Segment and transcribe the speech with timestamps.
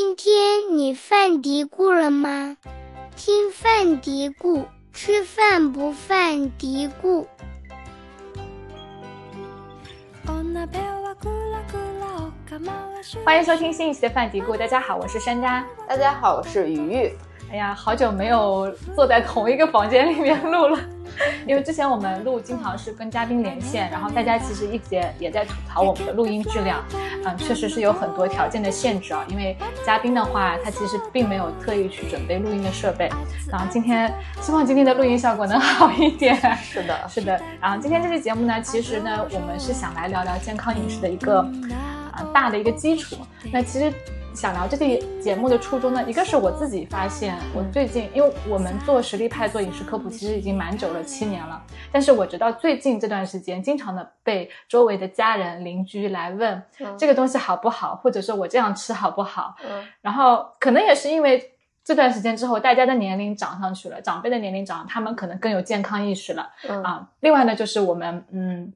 [0.00, 2.56] 今天你犯嘀咕了吗？
[3.16, 7.26] 听犯嘀咕，吃饭不犯嘀咕。
[13.24, 15.64] 欢迎收听新一期的饭嘀咕，大家好，我是山楂。
[15.88, 17.12] 大家好，我是鱼鱼。
[17.50, 20.78] 哎呀，好久没有坐在同一个房间里面录了，
[21.46, 26.84] 因为之前我们录经常是跟嘉宾连线，然后大家其实一直也也在吐槽我们的录音质量，
[27.24, 29.24] 嗯，确实是有很多条件的限制啊。
[29.28, 33.10] 因为嘉宾的话，他其实并没有特意去准备录音的设备，
[33.50, 36.36] 然后今天希望今天的录音效果能好一点。
[36.62, 37.40] 是的， 是的。
[37.62, 41.40] 然后今天这期节目呢，其实呢，我们是想来聊聊健康饮食的一个
[42.12, 43.16] 啊大的一个基础。
[43.50, 43.90] 那其实。
[44.38, 51.60] 想聊这期节目的初衷呢，一个是我自己发现，我最近因为我们做实力派做饮食科普，其实已经蛮久了，七年了。
[51.90, 56.62] 但是我直到最近这段时间，经常的被周围的家人、邻居来问
[56.96, 59.56] 这个东西好不好，或者说我这样吃好不好。
[59.68, 59.84] 嗯。
[60.02, 66.48] 然后可能也是因为这段时间之后，大家的年龄涨上去了，长辈的年龄长，他们可能更有健康意识了。
[66.68, 66.80] 嗯。
[66.84, 68.72] 啊，另外呢，就是我们嗯。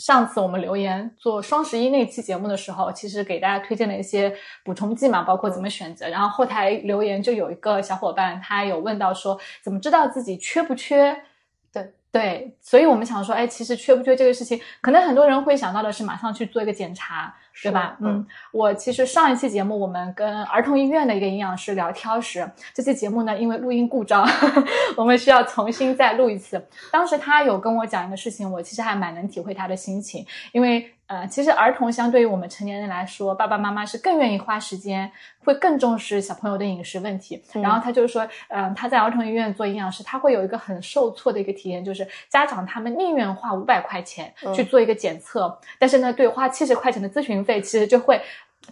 [0.00, 4.34] 上次我们留言做双十一那期节目的时候，其实给大家推荐了一些
[4.64, 6.08] 补充剂嘛，包括怎么选择。
[6.08, 11.22] 然后后台留言就有一个小伙伴，他有问到说，怎么知道自己缺不缺？
[11.70, 11.92] 对。
[12.12, 17.32] 对，所以我们想说，哎，其实缺不缺这个事情，可能很多人会想到的是马上去做一个检查，
[17.62, 17.96] 对吧？
[18.00, 24.26] 嗯，我其实上一期节目我们跟儿童医院的一个营养师聊挑食，这期节目呢，因为录音故障，
[24.96, 26.66] 我们需要重新再录一次。
[26.90, 30.94] 当时他有跟我讲一个事情，我其实还蛮能体会他的心情，因为。
[31.10, 35.10] 呃，其实儿童相对于我们成年人来说，爸爸妈妈是更愿意花时间，
[35.44, 37.42] 会更重视小朋友的饮食问题。
[37.54, 48.22] 然后他就是说，嗯，他在儿童医院做营养师，他会有一个很受挫的一个体验，就是家长他们宁愿花五百块钱去做一个检测，但是呢，对花七十块钱的咨询费，其实就会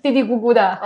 [0.00, 0.78] 嘀嘀咕咕的，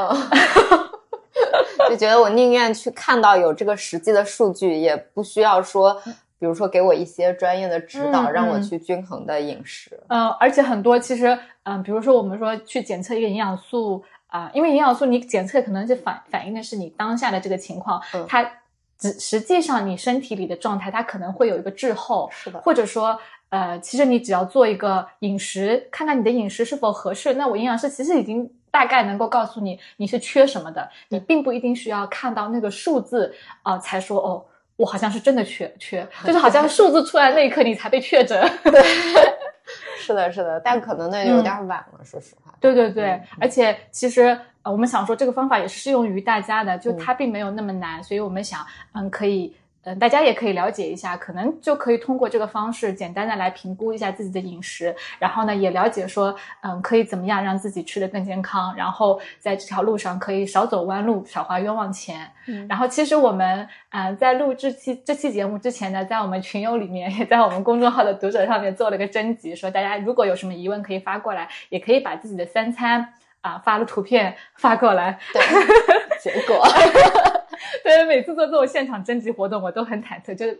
[1.90, 6.00] 就觉得我宁愿去看到有这个实际的数据，也不需要说。
[6.42, 9.96] 比如说，给我一些专业的指导，让我去均衡的饮食。
[10.08, 18.42] 嗯，而且很多其实，嗯，比如说我们说去检测一个营养素啊，因为营养素你检测可能是反反映的是你当下的这个情况，它
[19.00, 22.28] 实实际上你身体里的状态，它可能会有一个滞后。
[22.32, 22.60] 是的。
[22.60, 23.16] 或者说，
[23.50, 33.32] 呃，其实你只要做一个饮食，看看你的饮食是否合适，那我营养师其实已经大概能够告诉你你是缺什么的，你并不一定需要看到那个数字
[33.62, 34.44] 啊才说哦。
[34.82, 38.36] 我好像是真的缺缺， 就是好像数字出来那一刻你才被确诊。
[38.64, 38.82] 对，
[39.96, 42.52] 是的，是的，但可能那有点晚了，说实话。
[42.58, 49.54] 对对对，而且其实呃，我们想说这个方法也是适用于大家的，就它并没有那么难，所以我们想嗯可以。
[49.84, 62.30] 嗯，大家也可以了解一下，可能就可以通过这个方式简单的来评估一下自己的饮食，然后呢，也了解说，嗯，可以怎么样让自己吃的更健康，然后在这条路上可以少走弯路，少花冤枉钱。
[62.46, 75.18] 嗯，然后其实我们，嗯，在录这期这期节目之前呢，在我们群友里面，也在我们公众号的读者上面做了个征集，说大家如果有什么疑问可以发过来，也可以把自己的三餐啊发了图片发过来。
[75.32, 75.42] 对，
[76.20, 76.64] 结果。
[77.84, 80.58] 对，每次做这种现场征集活动，我都很忐忑，就是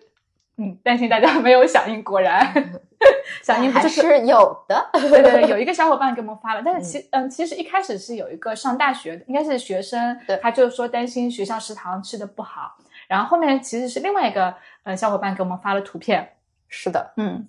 [0.59, 2.03] 嗯，担心大家没有响应。
[2.03, 2.53] 果然，
[3.43, 4.91] 响应还是有的。
[4.93, 12.77] 对对对，有一个小伙伴给我们发了，但是其嗯，其实一开始是有一个上大学的，应该是学生，他就是说担心学校食堂吃的不好。
[13.09, 14.55] 然后后面其实是另外一个
[14.85, 16.37] 呃小伙伴给我们发了图片。
[16.69, 17.49] 是的，嗯，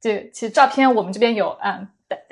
[0.00, 1.88] 就其实照片我们这边有，嗯。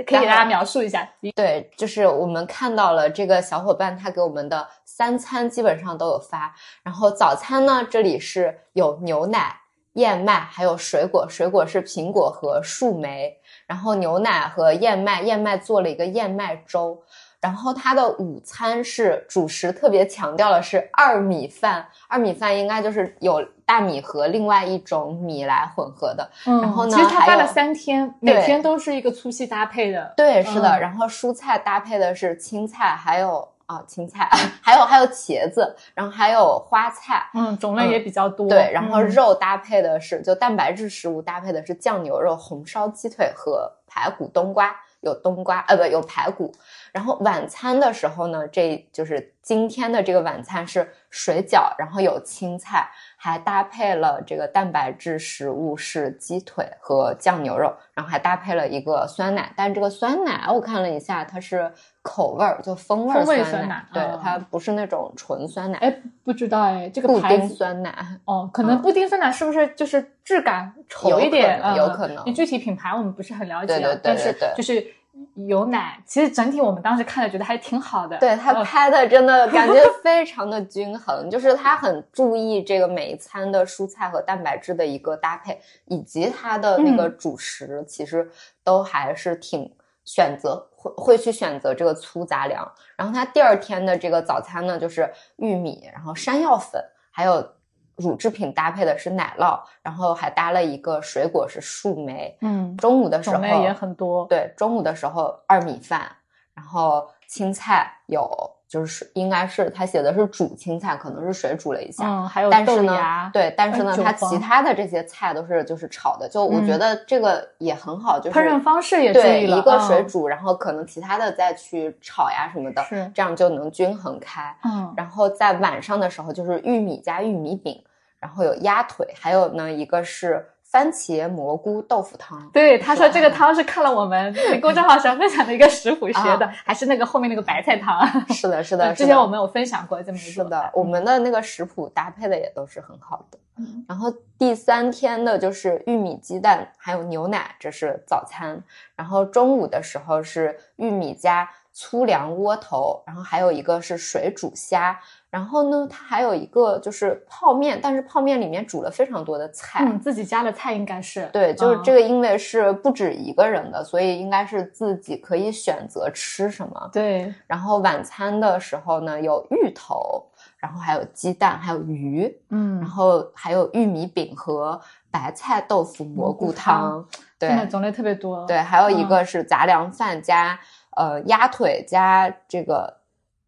[0.06, 9.56] 可以给大家描述一下，对，就是我们看到了这个小伙伴他给我们的三餐基本上都有发，然后早餐呢这里是有牛奶、
[9.94, 13.36] 燕麦还有水果，水果是苹果和树莓，
[13.66, 17.02] 然后牛奶和燕麦，燕麦做了一个燕麦粥。
[17.40, 21.88] 然后他的午餐是主食，特别强调的是二米饭。
[22.06, 26.28] 二米饭应该就是有大米和另外一种米来混合的。
[26.44, 30.12] 嗯，然后呢，其实他发了三天，每天都是一个粗细搭配的。
[30.16, 30.80] 对，是的。
[30.80, 34.28] 然后蔬菜搭配的是青菜，还有啊青菜，
[34.60, 37.30] 还有还有茄子，然后还有花菜。
[37.32, 38.48] 嗯，种类也比较多。
[38.48, 44.74] 对，然后肉搭配的是就蛋白质食物搭配的是酱牛肉、红烧鸡腿和排骨冬瓜。
[45.02, 46.52] 有冬瓜，呃，不，有排骨。
[46.92, 52.86] 然后晚餐的时候呢，这就是今天的这个晚餐是水饺，然后有青菜，
[53.22, 59.52] 还搭配了这个蛋白质食物是鸡腿和酱牛肉，然后还搭配了一个酸奶。
[59.54, 61.70] 但这个酸奶我看了一下，它是
[62.00, 65.76] 口味儿，就风味酸奶，对，它不是那种纯酸奶。
[65.80, 65.94] 哎，
[66.24, 67.94] 不知道哎，这个布丁酸奶
[68.24, 71.60] 哦，可能布丁酸奶是不是就是质感稠一点？
[71.76, 74.94] 有可能，你具体品牌我们不是很了解，对对对，但是就是。
[75.34, 78.16] 有奶，其实整体我们当时看了觉得还挺好的。
[78.18, 88.30] 对他呃拍的真的感觉非常的均衡，就是他很注意这个每一餐的蔬菜和蛋白质的一个搭配，以及他的那个主食，其实
[88.62, 89.70] 都还是挺
[90.04, 92.70] 选择会会去选择这个粗杂粮。
[92.96, 97.52] 然后他第二天的这个早餐呢，就是玉米，然后山药粉，还有
[98.00, 102.36] 乳制品搭配的是奶酪，然后还搭了一个水果是树莓。
[102.40, 104.26] 嗯，中午的时候也很多。
[104.26, 106.10] 对，中午的时候二米饭，
[106.54, 108.28] 然后青菜有，
[108.68, 112.04] 就是应该是他写的是煮青菜，可能是水煮了一下。
[112.04, 124.54] 嗯，还有豆芽，，对，但是呢，它其他的这些菜都是就是炒的，就我觉嗯得这个也很好，就是烹饪方式也对一个水嗯煮，然后可能其他的再去炒呀什么的，是这样就能均衡开。
[124.64, 127.82] 嗯，然后在晚上的时候就是玉米加玉米饼，
[128.20, 132.48] 然后有鸭腿，还有呢一个是番茄蘑菇豆腐汤。
[132.52, 134.32] 对，他说这个汤是看了我们
[134.62, 138.06] 公众号上分享的一个食谱学的，啊还是那个后面那个白菜汤。
[138.28, 143.38] 是的，是的， 之前我们有分享过这么一是的，我们的那个食谱搭配的也都是很好的。
[143.62, 148.58] 嗯然后第三天的就是玉米鸡蛋还有牛奶，这是早餐。
[148.96, 151.46] 然后中午的时候是玉米加
[151.80, 155.00] 粗粮窝头，然后还有一个是水煮虾。
[155.30, 159.84] 然后呢，它还有一个就是泡面，但是泡面里面煮了非常多的菜。
[159.84, 166.90] 嗯，自己家的菜应该是对，就是嗯这个，因为是不止一个人的，所以应该是自己可以选择吃什么。
[166.92, 170.26] 对，然后晚餐的时候呢，有芋头，
[170.58, 174.80] 然后还有鸡蛋，还有鱼，嗯然，后还有玉米饼和
[175.12, 177.06] 白菜豆腐蘑菇汤。
[177.38, 178.44] 对真的种类特别多。
[178.46, 180.60] 对，还有一嗯个是杂粮饭加、
[180.96, 182.98] 呃鸭腿加这个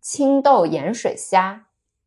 [0.00, 1.64] 青豆盐水虾。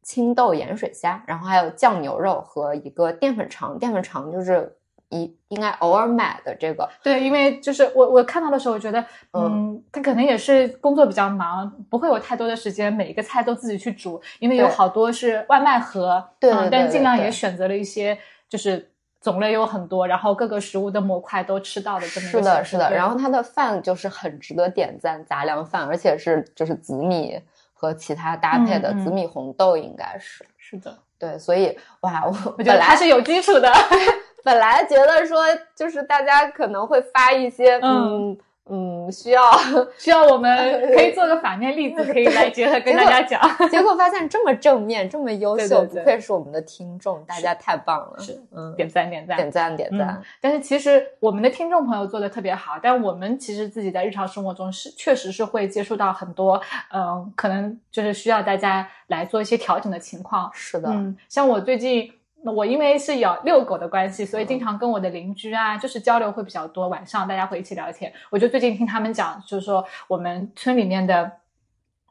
[0.08, 4.78] 青豆盐水虾，然后还有酱牛肉和一个淀粉肠，淀粉肠就是
[5.10, 9.04] 一应该偶尔买的这个，对，因为就是我我看到的时候，我觉得，
[9.34, 18.16] 嗯，他可能也是工作比较忙，不会有太多的时间每一个菜都自己去煮，因为有好多是外卖盒，嗯对嗯但尽量也选择了一些
[18.48, 18.92] 就是
[19.26, 22.92] 种类有很多，然后各个食物的模块都吃到的这么一个是的，是的。
[22.94, 27.42] 然后它的饭就是很值得点赞，杂粮饭，而且是就是紫米
[27.74, 30.46] 和其他搭配的，嗯嗯紫米红豆应该是。
[30.58, 33.74] 是的，对，所以哇，我 我觉本来是有基础的，
[34.46, 35.44] 本来觉得说
[35.76, 38.32] 就是大家可能会发一些嗯。
[38.32, 38.38] 嗯
[38.68, 39.42] 嗯需要，
[39.98, 43.40] 需要我们可以做个反面例子，可以来结合跟大家讲。
[43.70, 56.60] 结果发现这么正面，这么优秀，对对对不愧是我们的听众，大家太棒了，是嗯，点赞点赞点赞点赞嗯，但是其实我们的听众朋友做的特别好，但我们其实自己在日常生活中是确实是会接触到很多，
[56.92, 60.50] 嗯、可能就是需要大家来做一些调整的情况。
[60.54, 62.12] 是的，嗯，像我最近。
[62.52, 66.88] 我因为是有遛狗的关系，所以经常跟我的邻居啊，就是交流会比较多。
[66.88, 71.32] 晚上大家会一起聊天，我就最近听他们讲，就是说我们村里面的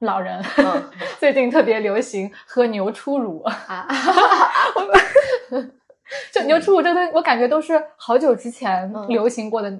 [0.00, 0.90] 老人、嗯。
[1.20, 3.86] 最近特别流行喝牛初乳，啊，
[6.32, 9.08] 就牛初乳这个东西，我感觉都是好久之前嗯。
[9.08, 9.72] 流行过的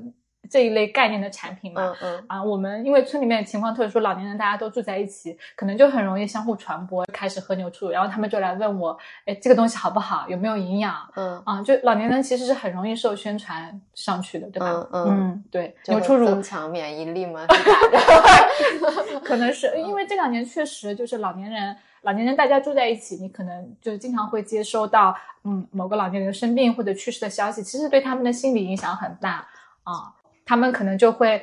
[0.50, 1.82] 这一类概念的产品嘛。
[1.82, 8.96] 嗯嗯啊，我们因为村里面情况特殊，老年人大家都住在一起，可能就很容易相互传播，开始喝牛初乳，然后他们就来问我，
[9.26, 10.94] 哎，这个东西好不好，有没有营养？
[11.16, 14.86] 嗯，啊，就老年人其实是很容易受宣传上去的，对吧？
[14.92, 17.46] 嗯嗯对，牛初乳增强免疫力吗？
[19.24, 29.46] 可能是 因为这两年确实就是老年人，老年人大家住在一起，你可能就经常会接收到，嗯，某个老年人生病或者去世的消息，其实对他们的心理影响很大
[29.84, 30.12] 啊，
[30.44, 31.42] 他们可能就会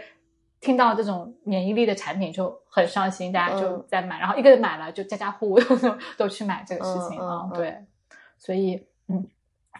[0.60, 3.86] 听到这种免疫力的产品就很伤心，大家就嗯。
[3.88, 7.58] 在买，然后一个人买了，就家家户户 都都去买这个事情啊，嗯嗯嗯。
[7.58, 7.86] 对，
[8.38, 9.28] 所以嗯，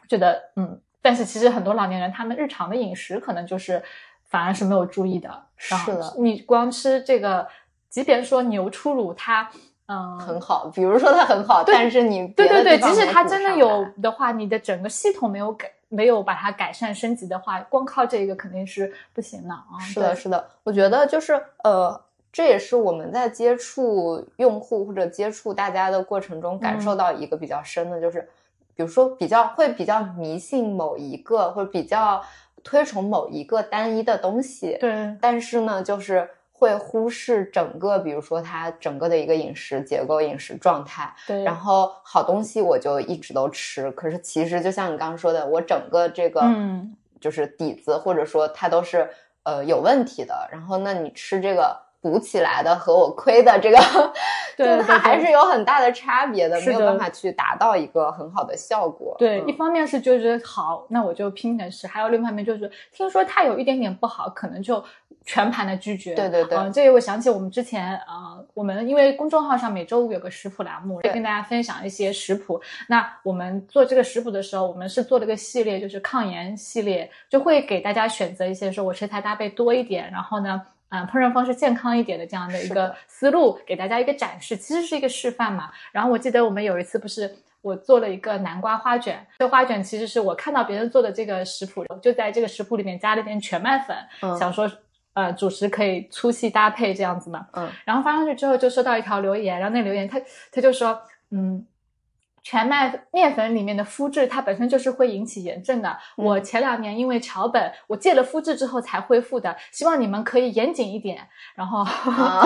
[0.10, 3.84] 觉得嗯，但是其实很多老年人他们日常的饮食可能就是
[4.26, 7.48] 反而是没有注意的，是的你光吃这个，
[7.90, 9.50] 即便说牛初乳它，
[9.88, 19.78] 嗯，很好，比如说它很好，但是你对对对，即使它真的有的话，你的整个系统没有改，没有把它改善升级的话，光靠这个肯定是不行的啊。
[19.80, 21.34] 是的，是的，我觉得就是
[21.64, 26.98] 呃，这也是我们在接触用户或者接触大家的过程中感受嗯。
[26.98, 28.22] 到一个比较深的，就是
[28.74, 32.24] 比如说比较会比较迷信某一个，或者比较
[32.64, 35.18] 推崇某一个单一的东西，对。
[35.20, 36.30] 但是呢，就是
[36.62, 41.12] 会忽视整个，比如说它整个的一个饮食结构、饮食状态。
[41.26, 49.10] 对，然后好东西我就一直都吃，可是其实就像你刚刚说的，我整个这个嗯就是底子，或者说它都是
[49.42, 50.48] 呃有问题的。
[50.52, 53.78] 然后那你吃这个补起来的和我亏的这个，
[54.58, 59.16] 对就是它还是有很大的差别的，的没有办法去达到一个很好的效果。
[59.20, 64.84] 对，嗯一方面是就是好，那我就拼着吃；还有另一方面就是听说它有一点点不好，可能就
[65.24, 66.16] 全盘的拒绝。
[66.16, 72.60] 对对对嗯，这个我想起我们之前啊、呃我们因为公众号上每周五有个食谱栏目，会跟大家分享一些食谱。
[72.90, 80.60] 那我们做这个食谱的时候，我们是做了个系列，就是抗炎系列，就会给大家选择一些说我食材搭配多一点，然后呢。
[80.92, 85.72] 嗯，烹饪方式健康一点的这样的一个思路，给大家一个展示，其实是一个示范嘛。
[85.92, 94.70] 然后我记得我们有一次不是我做了一个南瓜花卷，这花卷其实是我看到别人做的这个食谱，就在这个食谱里面加了点全麦粉，嗯想说
[95.14, 97.48] 呃主食可以粗细搭配这样子嘛。
[97.54, 100.20] 嗯，然后发上去之后就收到一条留言，然后那留言他
[100.52, 101.66] 他就说，嗯。
[102.44, 105.90] 全麦面粉里面的麸质，它本身就是会引起炎症的。
[106.18, 109.56] 嗯我前两年因为桥本，我戒了麸质之后才恢复的。
[109.72, 111.28] 希望你们可以严谨一点。
[111.56, 112.44] 然后， 啊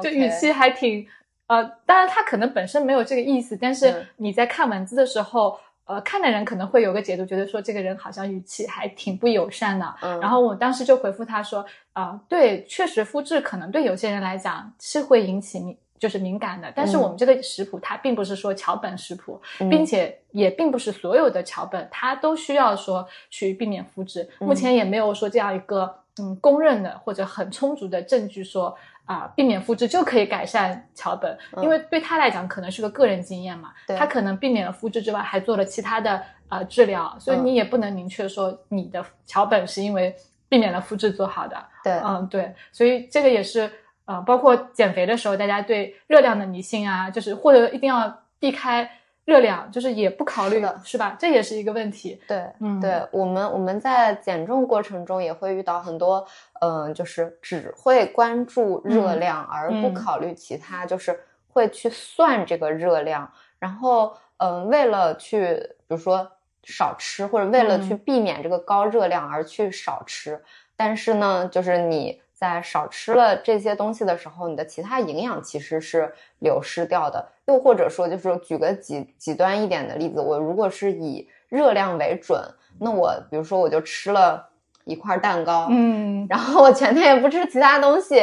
[0.00, 1.06] 就就语气还挺，
[1.48, 9.94] 呃，当然他可能本身没有这个意思，但是嗯你在看文字的时候，呃，看的人可能会有个解读，觉得说这个人好像语气还挺不友善的。
[10.02, 11.64] 嗯然后我当时就回复他说，
[11.94, 15.76] 啊、对，确实麸质可能对有些人来讲是会引起敏。
[16.02, 19.70] 就是敏感的，但是嗯我们这个食谱它并不是说桥本食谱，嗯。
[19.70, 24.48] 并且也并不是所有的桥本它都需要说去避免麸质，嗯。
[24.48, 31.62] 目前也没有说这样一个嗯公认的或者很充足的证据说啊、避免麸质就可以改善桥本，嗯。
[31.62, 33.96] 因为对他来讲可能是个个人经验嘛，对。
[33.96, 37.46] 他可能避免了麸质之外，还做了其他的呃治疗，所以嗯。
[37.46, 40.12] 你也不能明确说你的桥本是因为
[40.48, 43.70] 避免了麸质做好的，对，嗯，对，所以这个也是
[44.12, 48.90] 呃，包括减肥的时候，大家对热量的迷信啊，就是或者一定要避开
[49.24, 51.16] 热量，就是也不考虑，是的是吧？
[51.18, 52.20] 这也是一个问题。
[52.28, 56.26] 对，嗯对我们我们在减重过程中也会遇到很多，
[56.60, 65.54] 嗯、就是只会关注热嗯量、而不嗯考虑其他，就是会去算这个热量，然后嗯、为了去
[65.86, 66.30] 比如说
[66.64, 70.42] 少吃，或者为了去嗯避免这个高热量而去少吃，
[70.76, 72.20] 但是呢，就是你。
[72.42, 77.24] 在少吃了这些东西的时候，你的其他营养其实是流失掉的。
[77.44, 82.42] 又或者说，就是举个极极端一点的例子，我如果是以热量为准，
[82.80, 84.44] 那我比如说我就吃了
[84.84, 88.20] 一块蛋糕，嗯，然后我全天也不吃其他东西，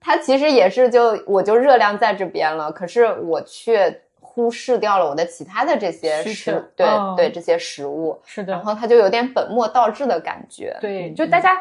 [0.00, 10.76] 它其实也是就我就热量在这边了，可是我却忽视掉了我的其他的这些食，对、哦对这些食物，是的然，后它就有点本末倒置的感觉。
[10.80, 11.56] 对，嗯就大家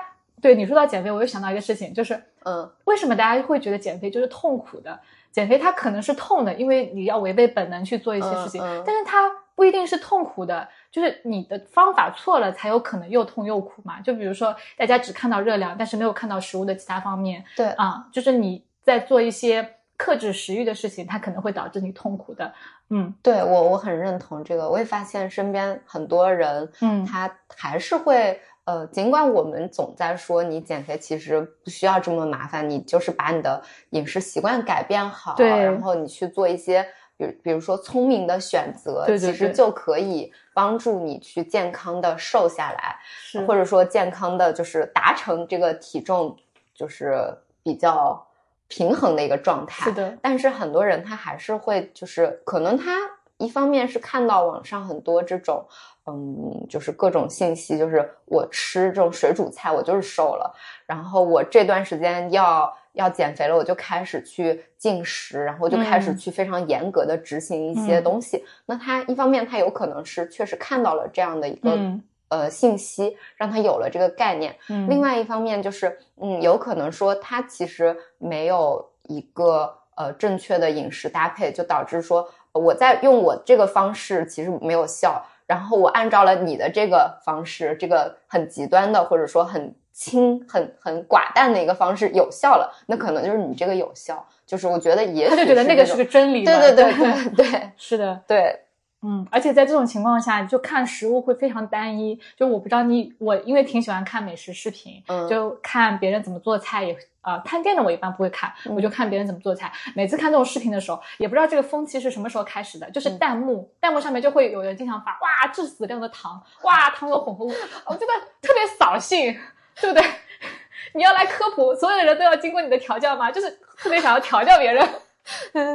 [0.46, 5.00] 对你说到减肥，我又想到一个事情，就是嗯为什么大家会觉得减肥就是痛苦的？
[5.32, 14.00] 减肥它可能是痛的，因为你要违背本能去做一些事情，嗯嗯但是它不一定是痛苦的，就是你的方法错了，才有可能又痛又苦嘛。
[14.02, 22.54] 就比如说，大家只看到热量，但是没有看到食物的其他方面对啊，就是你在做一些克制食欲的事情，它可能会导致你痛苦的。
[22.92, 36.84] 嗯对我我很认同这个，我也发现身边很多人，嗯他还是会呃，尽管我们总在说你减肥其实不需要这么麻烦，你就是把你的饮食习惯改变好，然后你去做一些，
[37.16, 42.98] 比如比如说聪明的选择，对对对其实就可以帮助你去健康的瘦下来，
[43.46, 46.36] 或者说健康的就是达成这个体重
[46.74, 48.28] 就是比较
[48.68, 49.86] 平衡的一个状态。
[49.86, 52.98] 是的，但是很多人他还是会，就是可能他
[53.38, 55.68] 一方面是看到网上很多这种，
[56.08, 60.54] 嗯，就是各种信息，就是我吃这种水煮菜，我就是瘦了，
[60.86, 66.18] 然后我这段时间要要减肥了，我就开始去进食，然后就开始嗯。
[66.18, 68.04] 去非常严格的执行一些嗯。
[68.04, 68.46] 东西。
[68.66, 72.04] 那他一方面他有可能是确实看到了这样的一个、嗯。
[72.28, 98.65] 呃信息，让他有了这个概念，嗯，另外一方面就是，嗯，有可能说他其实没有一个呃正确的饮食搭配，就导致说呃我在用我这个方式其实没有效，然后我按照了你的这个方式，这个很极端的或者说很轻、很很寡淡的一个方式有效了，那可能就是你这个有效，就是我觉得也许他就觉得那个是个真理对，对对对对 是的，对，
[99.02, 102.20] 嗯，而且在这种情况下，就看食物会非常单一。
[102.36, 109.72] 就我不知道你，我因为挺喜欢看美食视频，嗯就看别人怎么做菜也，呃，探店的我一般不会看，嗯我就看别人怎么做菜。
[109.96, 117.52] 每次看这种视频的时候，也不知道这个风气是什么时候开始的，就是嗯弹幕，弹幕上面就会有人经常发，哇，致死量的糖，哇，糖有混合物，
[117.86, 119.38] 我真的特别扫兴，
[119.80, 120.04] 对不对？
[120.94, 123.30] 你要来科普，所有的人都要经过你的调教吗？
[123.32, 124.88] 就是特别想要调教别人。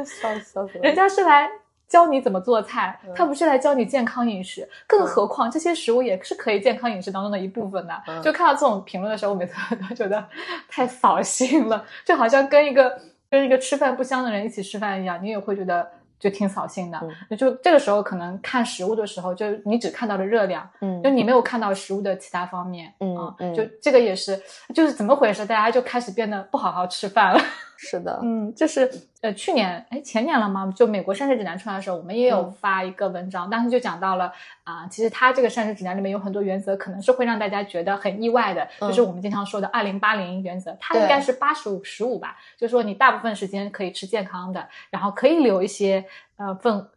[0.05, 1.49] 笑 笑死人家是来
[1.91, 4.65] 教你怎么做菜，嗯他不是来教你健康饮食。
[4.87, 7.93] 更何况这些食物也是可以健康饮食当中的一部分的。
[8.07, 9.53] 嗯就看到这种评论的时候，我每次
[9.89, 10.25] 都觉得
[10.69, 12.97] 太扫兴了，就好像跟一个
[13.29, 15.85] 跟一个吃饭不香的人一起吃饭一样，你也会觉得
[16.17, 16.97] 就挺扫兴的。
[17.29, 22.93] 嗯就这个时候可能看食物的时候，就你只看到了热量，嗯就你没有看到食物的其他方面。
[23.01, 24.41] 嗯就这个也是，
[24.73, 25.45] 就是怎么回事？
[25.45, 27.41] 大家就开始变得不好好吃饭了。
[27.83, 28.87] 是的，嗯，就是
[29.21, 30.71] 呃，去年哎前年了吗？
[30.75, 34.31] 就美国膳食指南出来的时候，我们也有嗯发一个文章，当时就讲到了
[34.63, 46.05] 啊、其实它这个膳食指南里面有很多原则，可能是会让大家觉得很意外的，嗯就是我们经常说的二零八零原则，它应该是八十五十五吧，就是说你大部分时间可以吃健康的，然后可以留一些
[46.37, 46.87] 呃份。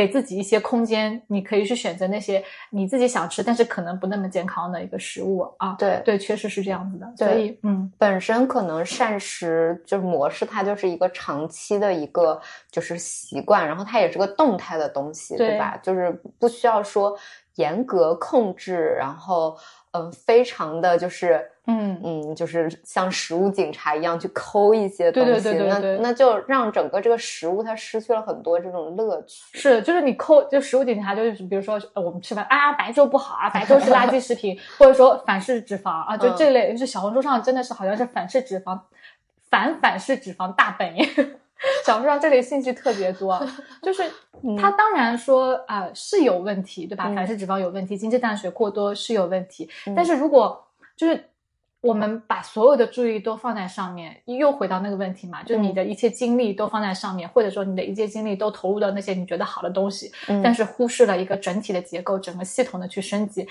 [0.00, 5.76] 给自己一些空间，你可以去选择那些你自己想吃，但是可能不那么健康的一个食物啊。
[5.78, 7.06] 对对，确实是这样子的。
[7.18, 12.40] 对所以，嗯，本身可能膳食就是模式，它就是一个长期的一个
[12.70, 15.78] 就是习惯，然后它也是个动态的东西，对对吧？
[15.82, 17.14] 就是不需要说
[17.56, 19.54] 严格控制，然后
[19.92, 25.68] 嗯、呃非常的就是嗯嗯，就是像食物警察一样去抠一些东西，对对对
[25.98, 29.58] 那那就让整个这个食物它失去了很多这种乐趣。
[29.58, 38.78] 是，就是你抠，就食物警察，就是比如说呃我们吃饭啊，白粥不好啊，白粥是垃圾食品， 或者说反式脂肪啊，就嗯这类，就是小红书上真的是好像是反式脂肪，
[39.48, 41.04] 反反式脂肪大本营。
[41.84, 43.38] 小红书上这类信息特别多，
[43.82, 44.02] 就是
[44.58, 47.04] 他当然说啊、呃是有问题，对吧？
[47.08, 51.24] 嗯反式脂肪有问题，精制碳水过多是有问题，嗯但是如果就是
[51.82, 63.48] 我们把所有的注意都放在上面，又回到那个问题嘛，就你嗯的一切精力都放在上面，或者说你的一切精力都投入到那些你觉得好的东西，嗯但是忽视了一个整体的结构，整个系统的去升级。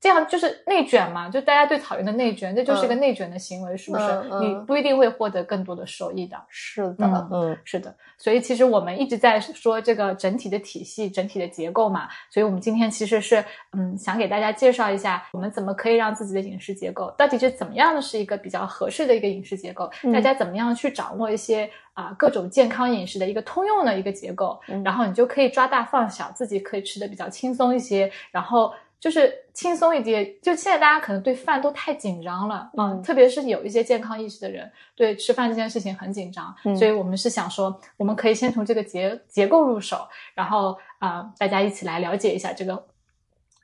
[0.00, 4.04] 这样就是内卷嘛，就大家最讨厌的内卷，这就是一个内卷的行为，是不是？
[4.40, 6.36] 你不一定会获得更多的收益的。
[6.48, 28.72] 是的，嗯嗯是的，所以其实我们一直在说这个整体的体系、整体的结构嘛，所以我们今天其实是嗯想给大家介绍一下，我们怎么可以让自己的饮食结构到底是怎么样的是一个比较合适的一个饮食结构，嗯大家怎么样去掌握一些啊、各种健康饮食的一个通用的一个结构，嗯然后你就可以抓大放小，自己可以吃的比较轻松一些，然后。
[28.98, 42.86] 就是轻松一点，就现在大家可能对饭都太紧张了，嗯特别是有一些健康意识的人，对吃饭这件事情很紧张，嗯所以我们是想说，我们可以先从这个结结构入手，然后啊、呃大家一起来了解一下这个，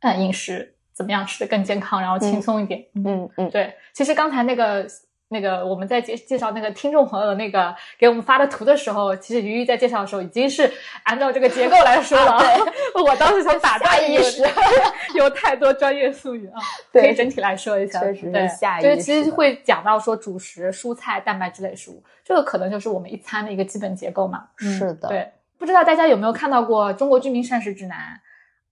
[0.01, 2.85] 嗯，饮食怎么样吃的更健康，然后轻松一点。
[2.95, 4.87] 嗯嗯，对，其实刚才那个
[5.33, 10.71] 那个我们在介介绍那个听众朋友的那个给我们发的图的时候，其实鱼鱼在介绍的时候已经是
[11.03, 12.33] 按照这个结构来说了。
[12.33, 12.45] 啊
[13.05, 14.45] 我当时想打断下意识
[15.17, 16.61] 有太多专业术语啊，
[16.93, 18.01] 对可以整体来说一下。
[18.01, 24.45] 确实是对下意就是其实会讲到说主食、蔬菜、蛋白质类食物，这个可能就是我们一餐的一个基本结构嘛。
[24.63, 27.97] 嗯是的对，不知道大家有没有看到过《中国居民膳食指南》？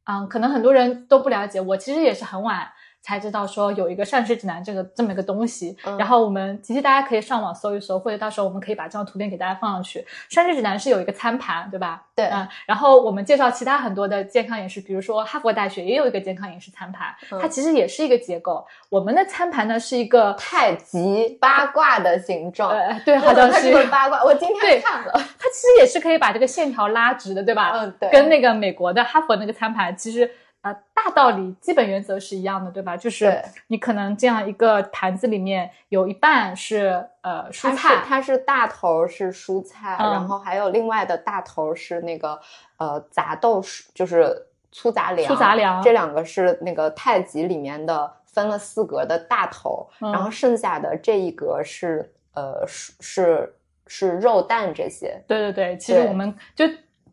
[0.04, 2.68] 嗯，可能很多人都不了解，我其实也是很晚
[3.02, 5.76] 才知道说有一个膳食指南这个这么一个东西。
[5.84, 10.04] 嗯然后我们其实大家可以上网搜一搜，或者到时候我们可以把这张图片给大家放上去。
[10.28, 12.02] 膳食指南是有一个餐盘，对吧？
[12.14, 18.66] 对嗯，然后我们介绍其他很多的健康饮食，比如说哈佛大学也有一个健康饮食餐盘，嗯它其实也是一个结构。
[18.88, 24.22] 我们的餐盘呢是一个，太极八卦的形状，呃，对，好像它是个八卦。
[24.22, 27.72] 我今天看了，它其实也是可以把这个线条拉直的，对吧？
[27.74, 30.30] 嗯，对，跟那个美国的哈佛那个餐盘，其实
[30.62, 32.96] 呃大道理、基本原则是一样的，对吧？
[32.96, 42.38] 就是你可能这样一个盘子里面有一半是呃蔬菜，它是大头是蔬菜，嗯然后还有另外的大头是那个
[42.76, 45.26] 呃杂豆蔬，就是粗杂粮。
[45.26, 53.54] 粗杂粮这两个是那个太极里面的分了四格的大头，嗯然后剩下的这一格是呃是是
[53.86, 55.22] 是肉蛋这些。
[55.26, 56.66] 对对对，其实我们就。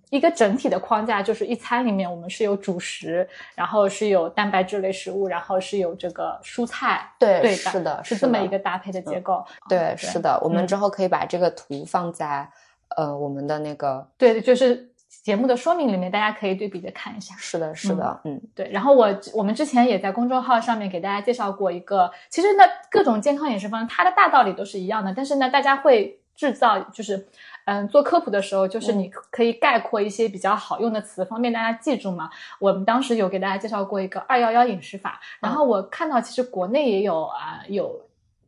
[0.10, 9.46] 一个整体的框架就是一餐里面我们是有主食，然后是有蛋白质类食物，然后是有这个蔬菜，对对是的是这么一个搭配的结构。
[9.68, 12.50] 对，嗯是的，我们嗯之后可以把这个图放在
[12.96, 14.08] 呃我们的那个。
[14.18, 14.90] 对，就是
[15.24, 17.36] 节目的说明里面，大家可以对比着看一下。
[17.38, 27.28] 是的，是的，嗯对，然后我我们之前也在公众号上面给大家介绍过一个，其实呢各种健康饮食方它的大道理都是一样的，但是呢大家会制造就是。
[27.68, 32.30] 嗯，做科普的时候，就是你可以概括一些比较好用的词，方便大家记住嘛。
[32.60, 38.02] 我们当时有给大家介绍过一个二幺幺饮食法，然后我看到其实国内也有啊、有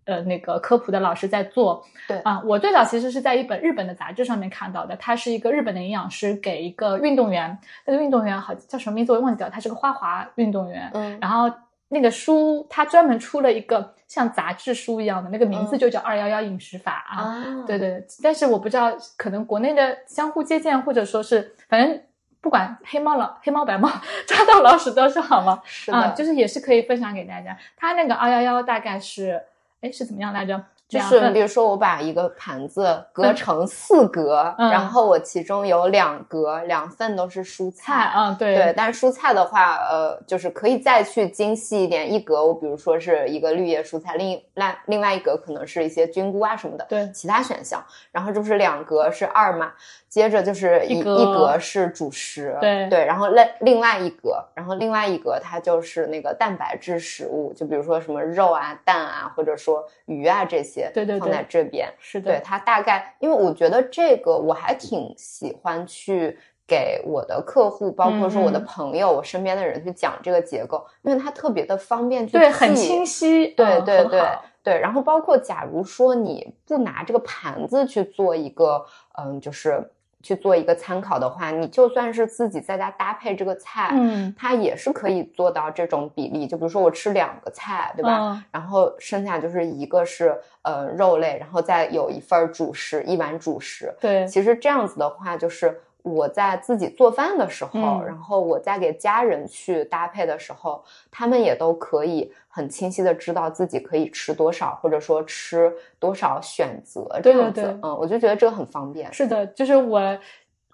[0.05, 1.85] 呃那个科普的老师在做。
[2.07, 11.51] 对啊、我最早其实是在一本日本的杂志上面看到的，他是一个日本的营养师给一个运动员，那个运动员好叫什么名字我忘记掉，他是个花滑运动员，嗯然后
[11.89, 17.23] 那个书他专门出了一个像杂志书一样的，那个名字嗯就叫二幺幺饮食法啊。
[17.23, 22.01] 啊对对，但是我不知道，可能国内的相互借鉴，或者说是反正
[22.41, 23.87] 不管黑猫老黑猫白猫，
[24.25, 27.55] 抓到老鼠都是好猫是的，啊，就是也是可以分享给大家。
[27.77, 29.41] 他那个二幺幺大概是，
[29.81, 30.59] 哎是怎么样来着？
[30.89, 49.71] 就是比如说我把一个盘子隔成四格，嗯然后我其中有两格两份都是蔬菜，嗯，对对，但是蔬菜的话，呃，就是可以再去精细一点，一格我比如说是一个绿叶蔬菜，另另另外一格可能是一些菌菇啊什么的，对其他选项，然后就是两格是二嘛，
[50.07, 52.89] 接着就是一一格一格是主食，对。
[52.89, 66.37] 对，然后另另外一格，然后另外一格它就是那个蛋白质食物，就比如说什么肉啊、蛋啊，或者说鱼啊这些，对对对放在这边，是的，对它大概，因为我觉得这个我还挺喜欢去
[66.67, 74.21] 给我的客户，包括说我的朋友、我身边的人去讲这个结构，因为它特别的方便去对，很清晰，对嗯对对
[74.61, 78.85] 对，然后包括假如说你不拿这个盘子去做一个，
[79.17, 79.89] 嗯，就是
[80.21, 86.45] 去做一个参考的话，你就算是自己在家搭配这个菜，嗯，它也是可以做到这种比例。
[86.45, 88.19] 就比如说我吃两个菜，对吧？
[88.19, 93.93] 嗯然后剩下就是一个是呃肉类，然后再有一份主食，一碗主食。
[93.99, 107.61] 对，其实这样子的话，就是我在自己做饭的时候，嗯然后我在给家人去搭配的时候，他们也都可以很清晰的知道自己可以吃多少，或者说吃多少选择这对对样子。
[107.61, 109.11] 对嗯，我就觉得这个很方便。
[109.13, 110.17] 是的，就是我，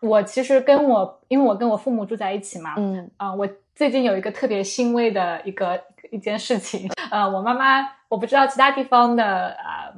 [0.02, 9.94] 我其实跟我，因为我跟我父母住在一起嘛，嗯啊、我最近有一个特别欣慰的一个一件事情，呃，我妈妈，我不知道其他地方的呃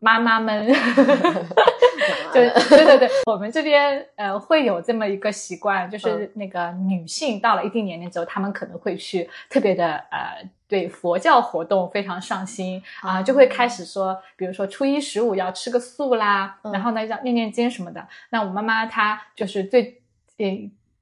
[0.00, 0.66] 妈妈们，
[2.32, 16.72] 就对 对对，我们这边呃会有这么一个习惯，就是那个女性到了一定年龄之后，她们可能会去特别的呃对佛教活动非常上心啊、就会开始说，比如说初一十五要吃个素啦，嗯。
[16.72, 18.06] 然后呢要念念经什么的。
[18.30, 20.00] 那我妈妈她就是最
[20.38, 20.46] 呃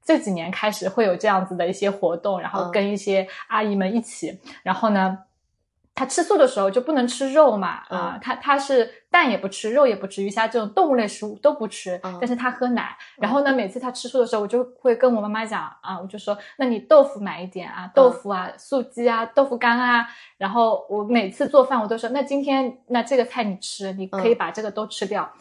[0.03, 2.71] 这几年开始会有这样子的一些活动，然后嗯。
[2.71, 5.17] 跟一些阿姨们一起，然后呢。
[5.93, 12.97] 她吃素的时候就不能吃肉嘛，啊、嗯她她是蛋也不吃，肉也不吃，鱼虾这种动物类食物都不吃，嗯但是他喝奶。
[13.17, 20.07] 然后呢，每次他吃素的时候，我就会跟我妈妈讲啊，我就说，那你豆腐买一点啊，豆腐啊、素鸡啊、豆腐干啊。
[20.37, 25.31] 然后我每次做饭，我都说，那今天那这个菜你吃，你可以嗯把这个都吃掉。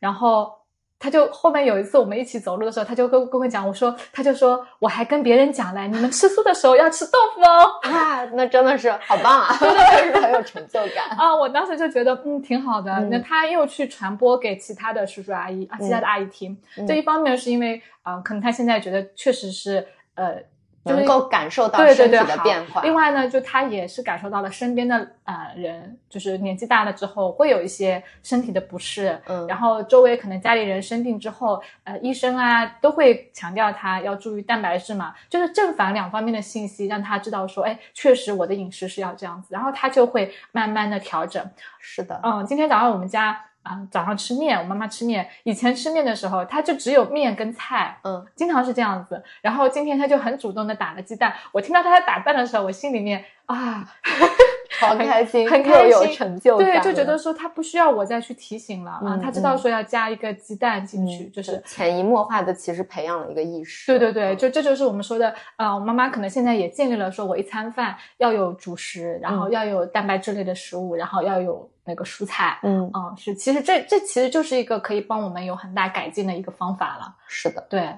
[0.00, 0.52] 然后
[1.00, 7.70] 他就后面有一次我们一起走路的时候，他就跟跟我讲，我说他就说我还跟别人讲嘞，你们吃素的时候要吃豆腐哦。
[7.88, 11.08] 啊，那真的是好棒啊， 很有成就感。
[11.16, 12.92] 啊，我当时就觉得嗯挺好的。
[12.92, 16.56] 嗯那他又去传播给其他的叔叔阿姨啊，其他的阿姨听。
[16.76, 20.36] 嗯这一方面是因为啊、呃可能他现在觉得确实是呃。
[20.84, 22.80] 就能够感受到身体的变化。
[22.82, 41.44] 另外呢，就他也是感受到了身边的呃人，就是年纪大了之后会有一些身体的不适，嗯然后周围可能家里人生病之后，呃，医生啊都会强调他要注意蛋白质嘛，就是正反两方面的信息，让他知道说，哎，确实我的饮食是要这样子，然后他就会慢慢的调整。
[41.80, 49.22] 是的，嗯，今天早上我们家啊、早上吃面，我妈妈吃面，以前吃面的时候，她就只有面跟菜，嗯，经常是这样子。
[49.42, 53.84] 然后今天她就很主动的打了鸡蛋，我听到她在打蛋的时候，我心里面啊，
[54.80, 56.56] 好开心，很开心，有成就。
[56.58, 63.92] 感对，就觉得说她不需要我再去提醒了啊，嗯她知道说要加一个鸡蛋进去，嗯就是潜移默化的，其实培养了一个意识。
[63.92, 64.36] 对对对，嗯。
[64.38, 69.50] 就这就是我们说的，呃，我妈妈可能现在也建立了，说我一餐饭要有主食，然后嗯。
[69.50, 77.96] 要有蛋白质类的食物，然后要有那个蔬菜，嗯，嗯，是，其实这这其实就是一个可以帮我们有很大改进的一个方法了，是的，对，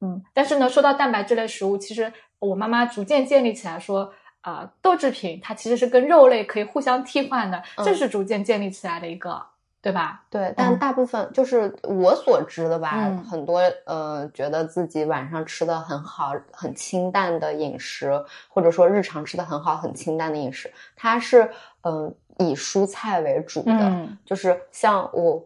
[0.00, 4.12] 嗯，但是呢，说到蛋白质类食物，其实我妈妈逐渐建立起来说，
[4.42, 7.94] 啊、豆制品它其实是跟肉类可以互相替换的，这嗯。
[7.96, 9.44] 是逐渐建立起来的一个，
[9.82, 10.22] 对吧？
[10.30, 10.78] 对，但嗯。
[10.78, 13.24] 大部分就是我所知的吧，嗯。
[13.24, 21.50] 很多呃觉得自己晚上吃的很好、很清淡的饮食，或者说日常吃的很好、很清淡的饮食，它是
[21.82, 25.42] 嗯、呃以蔬菜为主的，嗯就是像我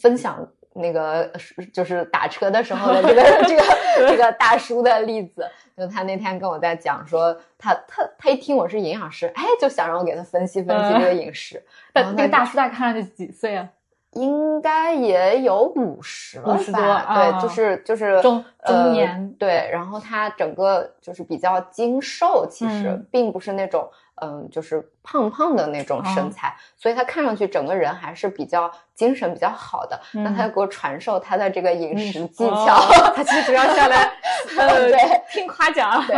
[0.00, 1.30] 分享那个
[1.72, 3.62] 就是打车的时候的这个 这个
[4.10, 11.62] 这个大叔的例子，就他那天跟我在讲说，他他他一听我是营养师，哎，就想让我给他分析分析这个饮食，
[11.94, 13.68] 那个大叔大概看上去几岁啊？
[14.12, 17.14] 应该也有五十了50吧？
[17.14, 23.86] 对，就是就是中呃中年对，然后他整个就是比较精瘦，其实、嗯并不是那种
[24.22, 29.98] 嗯、就是胖胖的那种身哦材，所以他看上去整个人还是比较精神比较好的。
[30.12, 33.12] 那嗯他就给我传授他的这个饮食技哦巧。
[33.14, 34.12] 他其实主要下来
[34.58, 35.22] 呃对。
[35.30, 36.16] 听夸奖，对。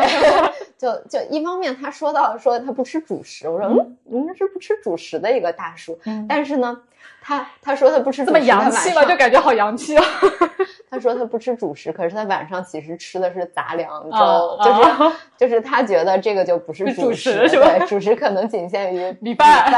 [0.78, 6.24] 就就一方面他说到说他不吃主食，我说嗯，应该是不吃主食的一个大叔，嗯。
[6.28, 6.80] 但是呢，
[7.20, 8.94] 他他说他不吃这么，洋气吗？
[8.94, 10.04] 他晚上就感觉好洋气啊。
[10.90, 14.16] 他说他不吃主食，可是他晚上其实吃的是杂粮粥，
[14.56, 15.12] 啊就是、啊。
[15.36, 17.68] 就是他觉得这个就不是是主食，食是吧？
[17.76, 19.70] 对，主食可能仅限于米饭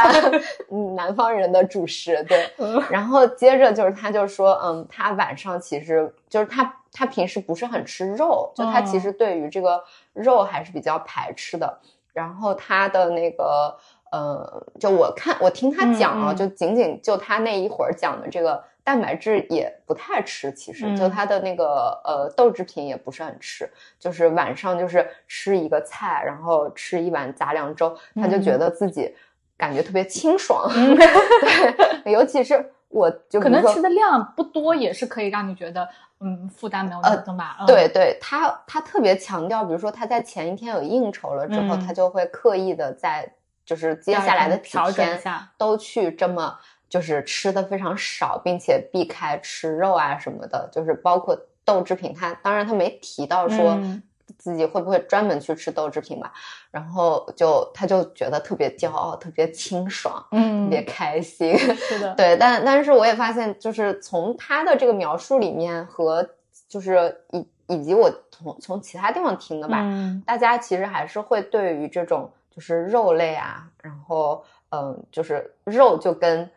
[0.71, 2.51] 嗯， 南方人的主食，对。
[2.59, 9.83] 嗯然后接着就是他就说，嗯，他晚上其实就是他他平时不是很吃肉，就他其哦实对于这个
[10.13, 11.79] 肉还是比较排斥的。
[12.13, 13.77] 然后他的那个
[14.11, 29.15] 呃，就我看我听他讲啊，就仅仅就他那一会儿讲的这个蛋白质也不太吃，其实、就嗯他的那个呃豆制品也不是很吃，就是晚上就是吃一个菜，然后吃一碗杂粮粥，他就觉嗯得自己
[29.57, 30.71] 感觉特别清爽。
[30.75, 30.97] 嗯
[32.05, 35.89] 对，尤其是我就可能吃的量不多，也是可以让你觉得
[36.21, 37.57] 嗯负担没有那么重吧。
[37.61, 43.31] 嗯对，对，他他特别强调，比如说他在前一天有应酬了之后，嗯他就会刻意的在
[43.65, 45.49] 就是接下来的几天下。
[45.57, 46.59] 都去这么
[46.91, 52.13] 就是吃的非常少，并且避开吃肉啊什么的，就是包括豆制品。
[52.13, 54.03] 他当然他没提到说嗯
[54.39, 56.33] 自己会不会专门去吃豆制品吧，
[56.71, 61.57] 然后就他就觉得特别骄傲，特别清爽，嗯特嗯，别开心。
[61.57, 66.29] 是的， 对，但但是我也发现，就是从他的这个描述里面和
[66.69, 76.49] 就是以以及我从从其他地方听的吧，嗯大家其实还是会对于这种就是肉类啊，然后嗯，就是肉就跟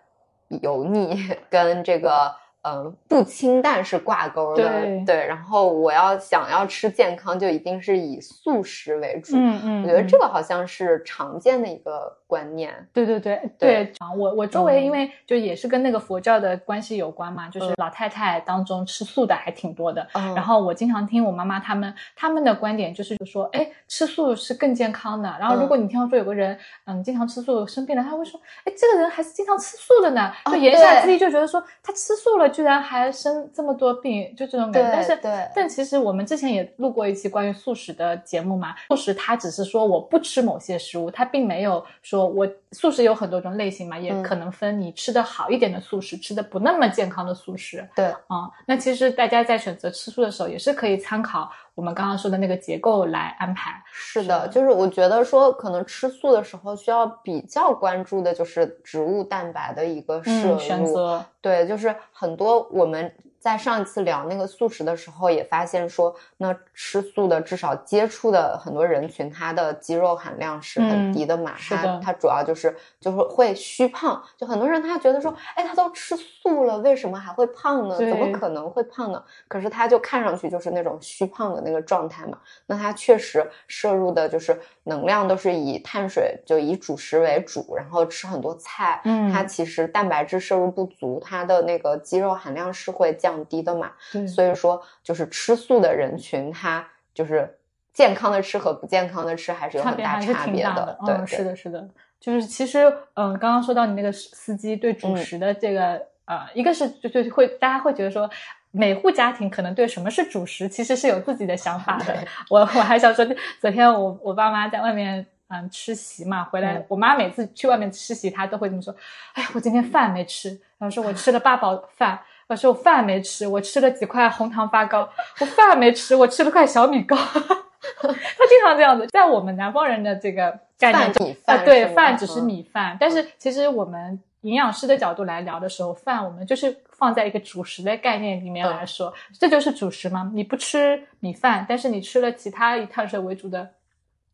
[0.61, 4.63] 油腻 跟这个嗯不清淡是挂钩的，
[5.05, 9.35] 对然后我要想要吃健康，就一定是以素食为主。
[9.35, 12.73] 嗯嗯，我觉得嗯这个好像是常见的一个观念。
[12.93, 13.93] 对对对对！
[14.17, 20.07] 我我周围嗯因为就也是跟那个佛教的关系有关嘛，就是老太太当中吃素的还挺多的。
[20.13, 25.35] 嗯然后我经常听我妈妈他们他们的观点就是说，哎，吃素是更健康的。
[25.39, 30.31] 然后如果你听到说有个人嗯经常吃素生病了，他会说，哎，这个人还是经常吃素的呢。
[30.45, 34.89] 哦就言下之意就觉得说他吃素了，居然还生这么多病，就这种感觉。
[34.93, 44.21] 但是对但其实我们之前也录过一期关于素食的节目嘛，素食它只是说我不吃某些食物，它并没有说我素食有很多种类型嘛，也嗯。
[44.21, 47.87] 可能分你吃的好一点的素食，吃的不那么健康的素食。
[47.95, 53.81] 对，啊、那其实大家在选择吃素的时候，也是可以参考我们刚刚说的那个结构来安排。
[53.91, 60.55] 是的，就是我觉得说，可能吃素的时候需要比较关注的就是植物蛋白的一个摄入。
[60.55, 77.97] 嗯，选择对，就是很多我们在上一次聊那个素食的时候，也发现说，那吃素的至少接触的很多人群，他的肌肉含量是很嗯低的嘛，他他主要就是就是会虚胖，就很多人他觉得说，哎，他都吃素了，为什么还会胖呢？
[77.97, 79.21] 怎么可能会胖呢？
[79.49, 93.91] 可是他就看上去就是那种虚胖的那个状态嘛，那他确实摄入的就是能量都是以碳水就以主食为主，然后吃很多菜，嗯它其实蛋白质摄入不足，它的那个肌肉含量是会降低的嘛。
[94.11, 97.57] 对所以说，就是吃素的人群，他就是
[97.93, 100.97] 健康的吃和不健康的吃还是有很大差别的。
[101.05, 101.87] 对，嗯，对是的，是的，
[102.19, 108.29] 就是其实，嗯，刚刚说到你那个司机对主嗯食的这个，呃，一个是就就会大家会觉得说。
[108.75, 112.17] 每户家庭可能对什么是主食，其实是有自己的想法的。
[112.49, 113.23] 我我还想说，
[113.61, 118.93] 昨天我我爸妈在外面嗯吃席嘛，回来、嗯我妈每次去外面吃席，她都会这么说
[119.33, 125.07] ：“哎呀，我今天饭没吃。”然后说我吃了八宝饭，我说我饭没吃，我吃了几块红糖发糕，
[125.39, 127.15] 我饭没吃，我吃了块小米糕。
[127.15, 128.07] 他
[128.47, 140.31] 经常这样子，在我们南方人的这个概念米啊，对，饭只是嗯米饭，但是其实我们营养师的角度来聊的时候，饭我们就是放在一个主食的概念里面来说，嗯这就是主食吗？
[140.33, 143.67] 你不吃米饭，但是你吃了其他以碳水为主的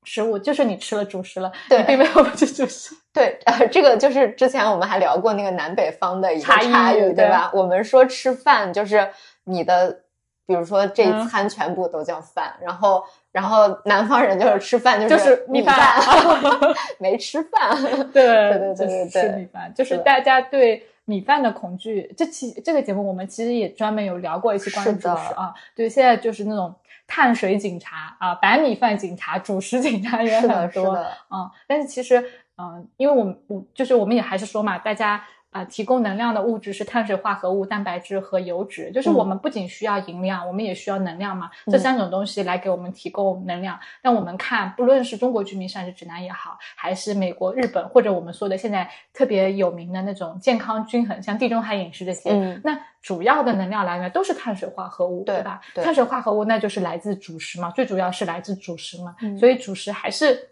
[0.04, 2.96] 食物，就是你吃了主食了，对你并没有不吃主食。
[3.12, 7.52] 对，呃，这个就是之前我们还聊过那个南北方的一个差异差异，对对吧？
[7.54, 9.10] 我们说吃饭就是
[9.44, 10.04] 你的，
[10.50, 16.02] 比如说这一嗯餐全部都叫饭，然后然后南方人就是吃饭就就是米米饭
[16.98, 17.80] 没吃饭。
[18.12, 22.12] 对对对对就是对对吃米饭，就是大家对米饭的恐惧。
[22.18, 26.74] 这期这个节目我们其实也专门有聊过一期关于主食啊，对，现在就是那种
[27.06, 30.88] 碳水警察啊，白米饭警察、主食警察也，很多。
[30.88, 32.24] 是的，嗯，但是其实，
[32.58, 43.80] 嗯，因为我们我就是我们也还是说嘛，大家啊、提供能量的物质是碳水化合物、蛋白质和油脂，就是我们不仅需要营养，我们也需要能量嘛，这三种东西来给我们提供能量。
[44.02, 55.60] 但我们看，不论是中国居民膳食指南也好，还是美国、日本，或者我们说的现在特别有名的那种健康均衡，像地中海饮食这些，嗯那主要的能量来源都是碳水化合物，对吧？
[55.74, 60.50] 对碳水化合物那就是来自主食嘛，最主要是来自主食嘛，嗯所以主食还是。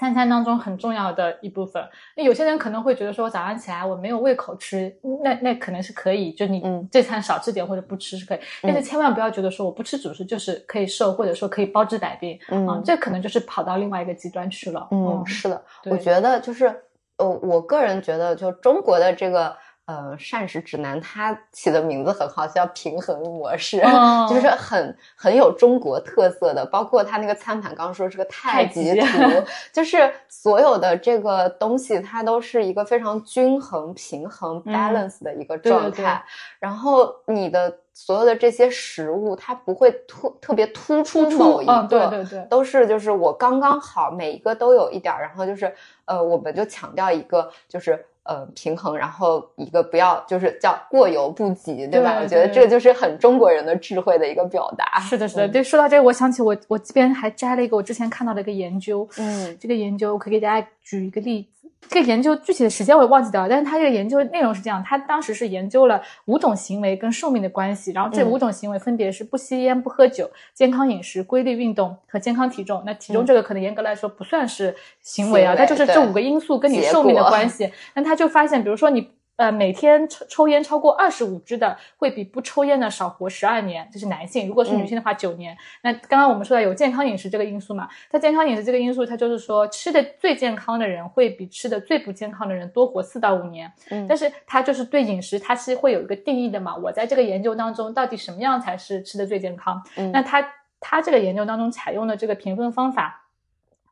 [0.00, 1.86] 三餐当中很重要的一部分，
[2.16, 4.90] 那有些人可能会觉得说，早上起来我没有胃口吃，
[5.22, 6.88] 那那可能是可以，就你嗯。
[6.90, 12.66] 这餐少吃点或者不吃是可以，但是千万不要觉得说我不吃主食就是可以瘦，或者说可以包治百病，嗯。
[12.66, 14.88] 啊，这可能就是跑到另外一个极端去了。
[14.90, 16.74] 嗯，是的，我觉得就是
[17.18, 19.54] 呃，我个人觉得，就中国的这个
[19.90, 26.64] 呃膳食指南，它起的名字很好，叫平衡模式，哦 就是很很有中国特色的。
[26.66, 29.06] 包括它那个餐盘，刚刚说是个太极图，
[29.42, 36.22] 极就是所有的这个东西，它都是一个非常均衡、平衡、嗯 balance 的一个状态。
[36.26, 45.74] 对然后你的所有的这些食物，它不会突特别突出突某一个，嗯，对对对，都是就是我刚刚好，每一个都有一点儿，然后就是
[46.04, 52.14] 呃，我们就强调一个就是呃平衡，然后一个不要就是叫过犹不及，对吧？
[52.14, 55.00] 对我觉得对这就是很中国人的智慧的一个表达。
[55.00, 55.48] 是的，是的。
[55.48, 61.59] 嗯对，说到这个，我想起我我这边还摘了一个我之前看到的一个研究，嗯这个研究我可以给大家举一个例子。
[61.88, 72.82] 这个研究具体的时间我也忘记掉了，但是他这个研究内容是这样：他当时是研究了五种行为跟寿命的关系，然后这嗯五种行为分别是不吸烟、不喝酒、健康饮食、规律运动和健康体重。
[72.86, 77.72] 那体重这个可能严格来说不算是行为啊，嗯行为它就是这五个因素跟你寿命的关系。
[77.94, 79.10] 那他就发现，比如说你。
[79.40, 85.56] 呃，每天抽抽烟超过二十五支的，会比不抽烟的少活十二年，这是男性；如果是女性的话，九、年。
[85.82, 93.72] 那刚刚我们说到有健康饮食这个因素嘛，它健康饮食这个因素，它就是说吃的最健康的人会比吃的最不健康的人多活四到五年。
[93.88, 96.76] 嗯但是它就是对饮食，它是会有一个定义的嘛。
[96.76, 99.82] 我在这个研究当中，到底什么样才是吃的最健康？
[99.96, 100.46] 嗯那它
[100.80, 103.24] 它这个研究当中采用的这个评分方法，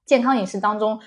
[0.04, 1.00] 健康饮食当中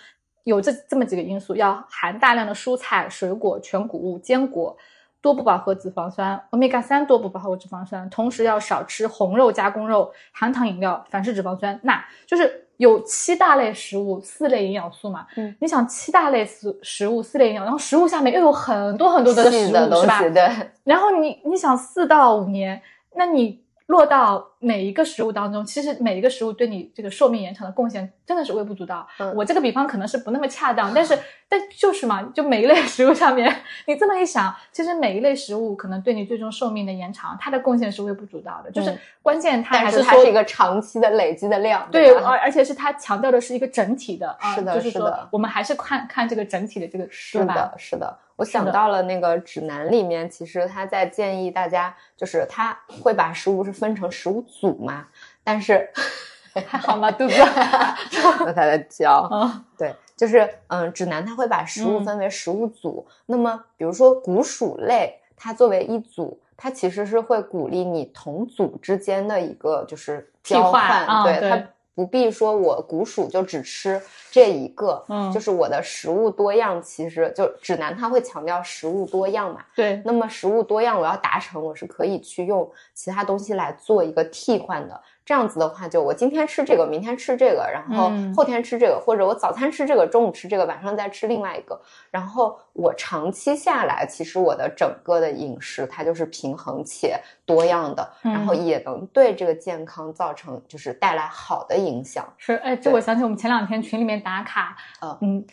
[0.43, 4.77] 有这这么几个因素，要含大量的蔬菜、水果、全谷物、坚果。
[5.23, 15.27] 多不饱和脂肪酸、欧米伽三多不饱和脂肪酸，同时要少吃红肉、加工肉、含糖饮料、反式脂肪酸、钠，就是有七大类食物、四类营养素嘛。
[15.35, 20.21] 嗯，你想七大类食食物、四类营养，然后食物下面又有很多很多的食物，是吧，？
[20.33, 20.49] 对，
[20.85, 22.81] 然后你你想四到五年，
[23.13, 29.05] 那你落到每一个食物当中，其实每一个食物对你这个寿命延长的贡献真的是微不足道。
[29.19, 31.17] 嗯我这个比方可能是不那么恰当，但是
[31.49, 33.53] 但就是嘛，就每一类食物上面，
[33.87, 38.71] 你这么一想，其实每一类食物可能对你最终寿命的延长，它的贡献是微不足道的。
[38.71, 55.05] 就是嗯关键它但还说是它是一个长期的累积的量，对，而而且是它强调的是一个整体的啊，是的就是说我们还是看看这个整体的这个是吧的，是的，我想到了那个指南里面，其实他在建议大家，就是他会把食物是分成食物组嘛，
[55.43, 55.87] 但是
[56.51, 57.35] 还好吗，肚子？
[58.43, 63.05] 那他在教，啊， 对，就是嗯，指南它会把食物嗯分为食物组。
[63.27, 74.01] 那么，比如说谷薯类，它作为一组，它其实是会鼓励你同组之间的一个就是替交换啊对对它不必说我谷薯就只吃
[74.31, 79.59] 这一个，嗯就是我的食物多样，其实就指南它会强调食物多样嘛。
[79.75, 84.99] 对，那么食物多样，我要达成，我是可以去用其他东西来做一个替换的。
[85.23, 91.79] 这样子的话，就我今天吃这个，明天吃这个，然后嗯后天吃这个，或者我早餐吃这个，中午吃这个，晚上再吃另外一个。
[92.09, 102.27] 然后我长期下来，其实我的整个的饮食它就是平衡且多样的，嗯然后也能对这个健康造成就是带来好的影响。
[102.37, 105.45] 是，哎，这我想起我们前两天群里面打卡，嗯嗯，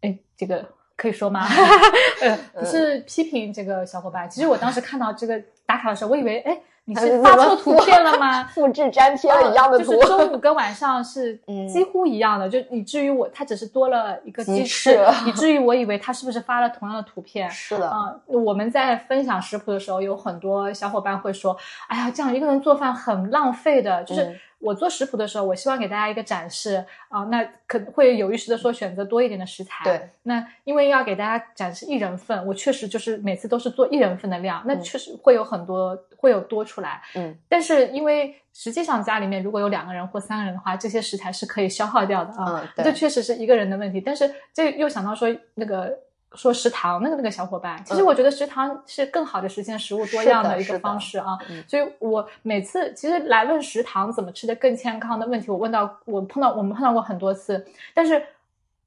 [0.00, 0.64] 哎，这个
[0.96, 1.46] 可以说吗？
[2.22, 8.44] 呃，不是批评这个小伙伴，其实我当时看到这个打卡的时候，我以为，哎，你是发错图片了吗？
[8.44, 17.50] 复制粘贴了一样的图，哦就是中午跟晚上是 嗯几乎一样的，就以至于我它只是多了一个鸡鸡翅翅，以至于我以为他是不是发了同样的图片。
[17.50, 21.56] 是的，啊、我们在分享食谱的时候，有很多小伙伴会说
[21.88, 29.84] ：“哎呀，这样一个人做饭很浪费的。”就是嗯我做食谱的时候，我希望给大家一个展示啊、那可能会有意识的说选择多一点的食材。
[29.84, 37.02] 对，那因为要给大家展示一人份，我确实就是每次都是做一人份的量，那嗯确实会有很多会有多出来。
[37.14, 42.62] 嗯，但是因为实际上家里面如果有两个人或三个人的话，这些食材是可以消耗掉的啊。
[42.62, 45.96] 嗯，对这确实是一个人的问题，但是这又想到说那个
[46.34, 51.38] 说食堂那个那个小伙伴，其实嗯我觉得食堂是更好的实现食物多是样一个的是的方式啊。
[51.48, 58.22] 嗯所以我每次其实来问食堂怎么吃的更健康的问题，我问到我碰到我们碰到过很多次，但是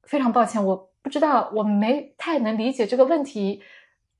[0.04, 3.62] 非常抱歉，我不知道我没太能理解这个问题。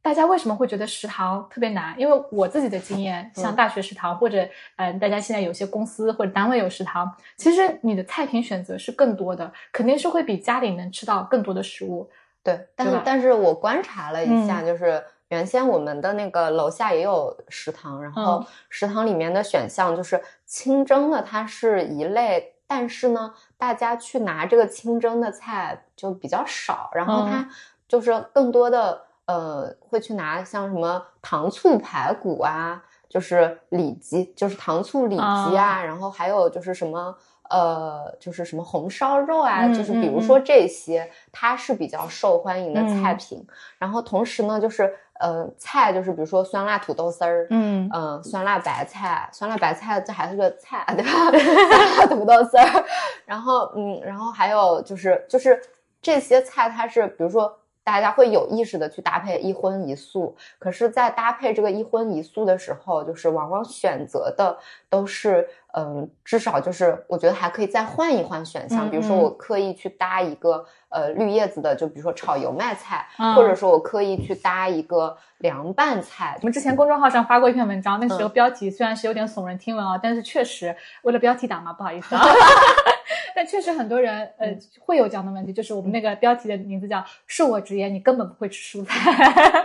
[0.00, 1.94] 大家为什么会觉得食堂特别难？
[1.98, 4.42] 因为我自己的经验，像大学食堂或者
[4.76, 12.08] 嗯、呃大家现在有些公司或者单位有食堂，其实你的菜品选择是更多的，肯定是会比家里能吃到更多的食物。
[12.56, 14.66] 对，但是但是我观察了一下，嗯。
[14.66, 18.46] 就是原先我们的那个楼下也有食堂，然后嗯。
[18.68, 27.30] 食堂里面的选项就是清蒸的，它是一类，但是呢，大家去拿这个清蒸的菜就比较少，然后嗯。
[27.30, 27.48] 它
[27.86, 35.22] 就是更多的呃会去拿像什么糖醋排骨啊，就是里脊，就是糖醋里脊
[35.56, 37.16] 啊，然后还有就是什么。
[37.50, 43.46] 呃，就是什么红烧肉啊，嗯就是比如嗯说这些，它是比较受欢迎的菜嗯品。
[43.78, 51.10] 然后同时呢，就是呃菜，就是比如说酸辣土豆丝儿，嗯嗯、酸辣白菜，酸辣白菜这还是个菜，对吧？
[51.38, 52.84] 酸辣土豆丝儿，
[53.24, 55.60] 然后嗯，然后还有就是就是
[56.02, 57.58] 这些菜，它是比如说。
[57.88, 64.58] 大家会有意识的去搭配一荤一素，可是，在搭配这个一荤一素的时候，就是往往选择的
[64.90, 69.22] 都是，嗯，至少就是我觉得还可以再换一换选项，嗯比如说嗯。
[69.22, 76.34] 我刻意去搭一个呃绿叶子的，就比如说炒油麦菜，嗯或者说我刻意去搭一个凉拌菜。
[76.42, 78.32] 我，们之前公众号上发过一篇文章，那时候嗯。
[78.32, 82.22] 标题虽然是有点耸人听闻啊，但是确实为了标题党嘛，不好意思啊。
[83.34, 89.12] 但确实很多人呃嗯会有这样的问题，就是我们那个标题的名字叫“恕我直言，你根本不会吃蔬菜”。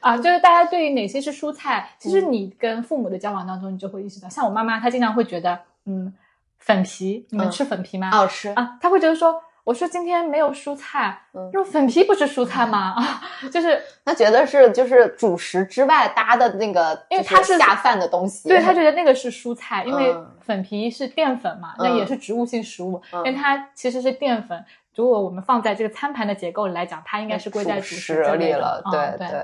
[0.00, 6.12] 啊，就是大家对于哪些是蔬菜，其实你跟父母的交往当中，你就会意识到，像我妈妈，她经常会觉得，嗯，
[6.58, 8.10] 粉皮，你们嗯吃粉皮吗？
[8.10, 8.50] 好吃。
[8.50, 12.94] 啊，她会觉得说，我说今天没有蔬菜，嗯说粉皮不是蔬菜吗？
[12.96, 18.48] 啊， 就是他觉得是就是主食之外搭的那个，因为它是下饭的东西。
[18.48, 24.64] 对他觉得那个是蔬菜，因为嗯粉皮是淀粉嘛，那嗯也是植物性食物，嗯但它其实是淀粉。
[24.94, 28.82] 如果我们放在这个餐盘的结构里来讲，它应该是归在主食这类的了。
[28.92, 29.40] 对对，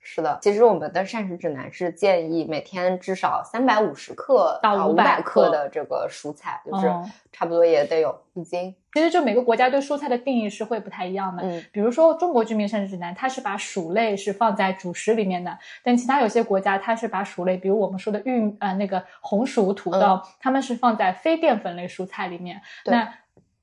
[0.00, 0.38] 是的。
[0.40, 8.74] 其实我们的膳食指南是建议每天至少三百五十克到500五百克克的这个蔬菜，就是嗯差不多也得有一斤。
[8.92, 11.42] 其实就每个国家对蔬菜的定义是会不太一样的。
[11.44, 22.60] 嗯比如说中国居民膳食指南，它是把薯类是放在主食里面的，但其他有些国家它是把薯类，比如我们说的玉呃那个红薯、土豆，嗯它们是放在非淀粉类蔬菜里面。
[22.84, 23.14] 对那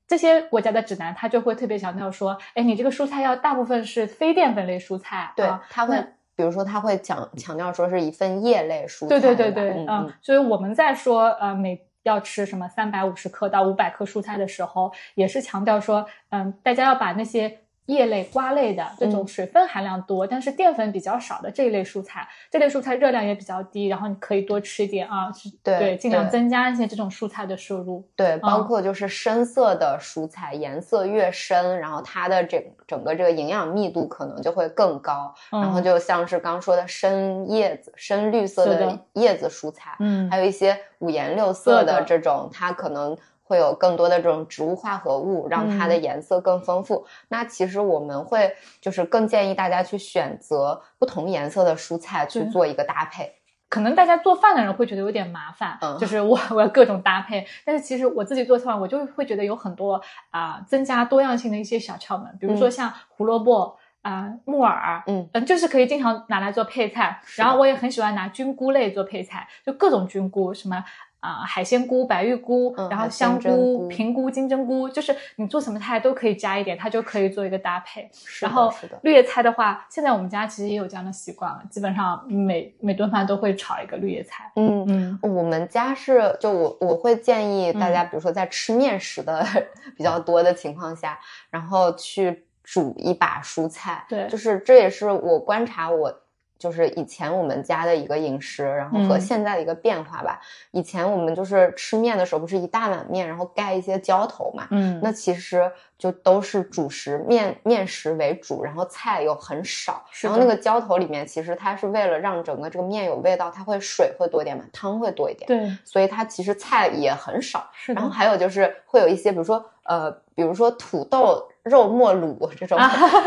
[0.06, 6.08] 这些国家的指南，它就会特别强调说，哎，你这个蔬菜要大部分是非淀粉类蔬菜，对啊，他会那
[6.38, 9.08] 比如说他会讲强调说是一份叶类蔬菜。
[9.08, 17.58] 对对对对，嗯嗯，所以我们在说呃每要吃什么三百五十克到五百克蔬菜的时候，也是强调说，嗯，大家要把那些
[17.88, 28.06] 叶类、瓜类的这种嗯水分含量多，但是淀粉比较少的这一类蔬菜，这类蔬菜热量也比较低，然后你可以多吃一点啊，是对尽量增加一些这种蔬菜的摄入。
[28.14, 35.34] 对，包嗯括就是深色的蔬菜，颜色越深，然后它的整整个这个营养密度可能就会更高。
[35.50, 43.16] 然后嗯就像是刚说的深叶子、深绿色的叶子蔬菜，嗯还有一些五颜六色的这种，它可能
[43.48, 46.02] 会有更多的这种植物化合物，让它的嗯。
[46.02, 47.06] 颜色更丰富。
[47.28, 53.32] 那其实我们会就是更建议大家去选择不同颜色的蔬菜去做一个搭配。
[53.70, 62.70] 可能大家做饭的人会觉得有点麻烦，嗯就是我 我要各种搭配，但是其实我自己做菜，我就会觉得有很多啊、增加多样性的一些小窍门，比如说嗯。
[62.70, 65.28] 像胡萝卜啊、木耳，嗯。
[65.34, 67.20] 嗯，就是可以经常拿来做配菜。
[67.36, 70.82] 然后我也很喜欢拿菌菇类做配菜，就各种菌菇，什么
[71.20, 78.08] 啊、海鲜菇、白玉菇，嗯然后香菇、菇平菇、金针菇，就是你做什么菜都可以加一点，它就可以做一个搭配。
[78.12, 84.50] 是然后绿叶菜的话，现在我们家其实也有这样的习惯了，基本上每每顿饭都会炒一个绿叶菜。
[84.56, 84.84] 嗯。
[84.88, 89.44] 嗯我们家是，就我我会建议大家，嗯比如说在吃面食的
[89.96, 91.18] 比较多的情况下，
[91.50, 94.04] 然后去煮一把蔬菜。
[94.08, 96.20] 对就是这也是我观察我
[96.58, 100.40] 就是以前我们家的一个饮食，然后和嗯现在的一个变化吧。
[100.72, 104.66] 以前我们就是吃面的时候，不是一大碗面，然后盖一些浇头嘛。
[104.70, 110.04] 嗯那其实就都是主食面面食为主，然后菜又很少。
[110.20, 115.46] 然后那个浇头里面，其实它是为了让整个这个面有味道，它会水会多一点嘛，汤会多一点。
[115.46, 117.70] 对，所以它其实菜也很少。
[117.72, 118.18] 是的然后。
[118.18, 122.78] 还有就是会有一些，比如说呃，比如说土豆肉末卤这种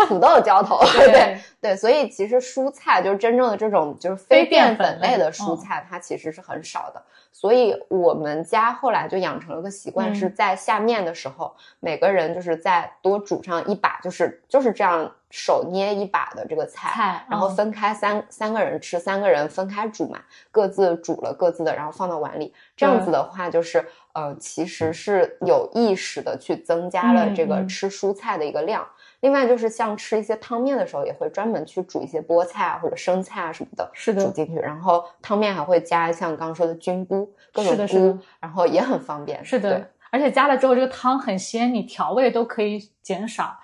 [0.08, 7.02] 土豆浇头， 对对对，所以其实蔬菜就是真正的这种就是非非淀淀粉类的嗯蔬菜，它其实是很少的。
[7.34, 20.20] 所以我们家后来就养成了个习惯，嗯是在下面的时候，每个人就是再多煮上一把，就是就是这样手捏一把的这个菜，然后分开三三个人吃，三个人分开煮嘛，
[20.52, 22.54] 各自煮了各自的，然后放到碗里。
[22.76, 28.88] 这样子的话，就是呃，其实是有意识的去增加了嗯这个嗯吃蔬菜的一个量。
[29.22, 34.56] 另外就是像吃一些汤面的时候，也会专门去煮一些菠菜啊或者生菜啊什么的，是的煮进去。
[34.56, 39.46] 然后汤面还会加像刚刚说的菌菇，各种是的是的菇，然后也很方便。
[39.46, 43.56] 是的，，而且加了之后，这个汤很鲜，你调味都可以减少。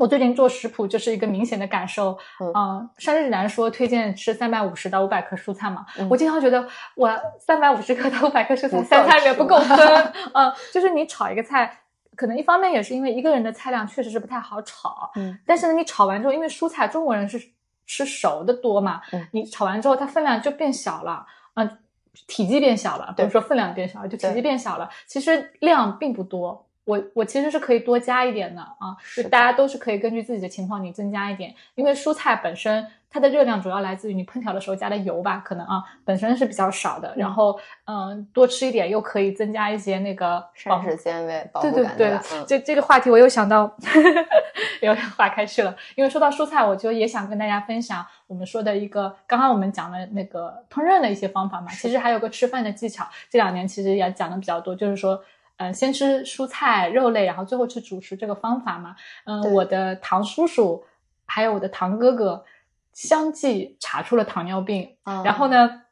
[0.00, 2.50] 我最近做食谱就是一个明显的感受，嗯。
[2.54, 6.08] 嗯，膳食指南说推荐吃三百五十到五百克蔬菜嘛，嗯。
[6.08, 9.78] 我经常觉得我三百五十克到五百克蔬菜三餐里面不够分，
[10.32, 11.80] 嗯，就是你炒一个菜，
[12.16, 17.38] 可能一方面也是因为一个人的菜量确实是不太好炒，嗯，但是呢，你炒完之后，因为蔬菜中国人是
[17.86, 21.26] 吃熟的多嘛，嗯你炒完之后它分量就变小了，
[21.56, 21.78] 嗯、
[22.26, 26.66] 体积变小了，不对是说分量变小了，就体积变小了，其实量并不多。
[26.90, 42.18] 我我其实是可以多加一点的啊，就大家都是可以根据自己的情况你增加一点，因为蔬菜本身它的热量主要来自于你烹调的时候加的油吧，可能啊本身是比较少的，然后嗯多吃一点又可以增加一些那个保膳食纤维保护感，对对对？
[42.32, 43.72] 嗯，这这个话题我又想到，
[44.82, 45.76] 有点划开去了。
[45.96, 51.70] 因为说到蔬菜，我就也想跟大家分享我们说的一个，刚刚我们讲的那个烹饪的一些方法嘛。
[51.72, 55.22] 其实还有个吃饭的技巧，这两年其实也讲的比较多，就是说。
[55.60, 58.96] 嗯，先吃蔬菜、肉类，然后最后吃主食这个方法嘛。
[59.26, 60.82] 嗯，对我的堂叔叔
[61.26, 62.42] 还有我的堂哥哥
[62.94, 65.82] 相继查出了糖尿病，嗯然后呢，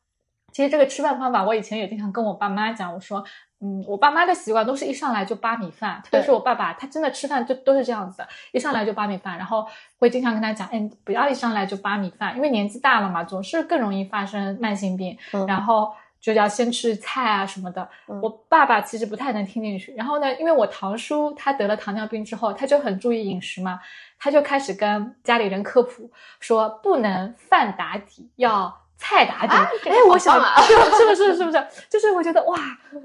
[0.53, 3.23] 其实这个吃饭方法，我以前也经常跟我爸妈讲，我说，
[3.61, 9.66] 嗯，我爸妈的习惯都是一上来就扒米饭，特别是我爸爸，他真的吃饭就都是这样子的，一上来就扒米饭，然后
[9.99, 15.93] 会经常跟他讲，哎，不要一上来就扒米饭，因为年纪大了嘛，总是更容易发生慢性病，嗯然后。
[16.21, 19.95] 就要先吃菜啊什么的，嗯我爸爸其实不太能听进去。
[19.95, 23.81] 然后呢，因为我堂叔他得了糖尿病之后，他就很注意饮食嘛，
[24.19, 26.11] 他就开始跟家里人科普
[26.41, 29.55] 说，不能饭打底，要菜打底。
[29.89, 30.35] 哎，我想
[30.66, 31.66] 是不是是是不是？
[31.89, 32.57] 就是我觉得哇，
[32.93, 32.99] 就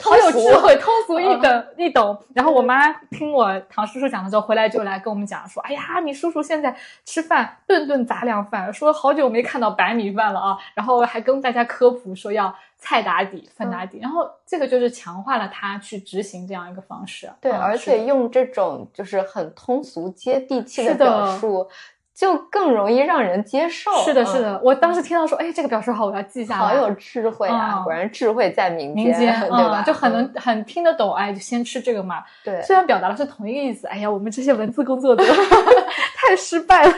[0.00, 2.24] 好有通俗智慧，通俗易嗯懂易懂。
[2.34, 13.98] 然后我妈听我堂叔叔讲了之后，回来就来跟我们讲说：“哎呀，你叔叔现在吃饭顿顿杂粮饭，说好久没看到白米饭了啊。”然后还跟大家科普说要菜打底、饭打嗯底。
[14.00, 17.30] 然后这个就是强化了他去执行这样一个方式。
[17.40, 21.68] 对，嗯而且用这种就是很通俗、接地气的表述，
[22.16, 23.90] 就更容易让人接受。
[24.02, 24.60] 是的，是嗯，的。
[24.64, 27.74] 我当时听到说：“哎，这个表示好，我要记下来。”好有智慧啊！
[27.76, 29.82] 嗯果然智慧在民民间，对吧？
[29.82, 32.24] 嗯，就很能嗯很听得懂，哎，就先吃这个嘛。
[32.42, 35.22] 对，虽然表达的是同一个意思，哎呀，我们这些文字工作者
[36.16, 36.94] 太失败了。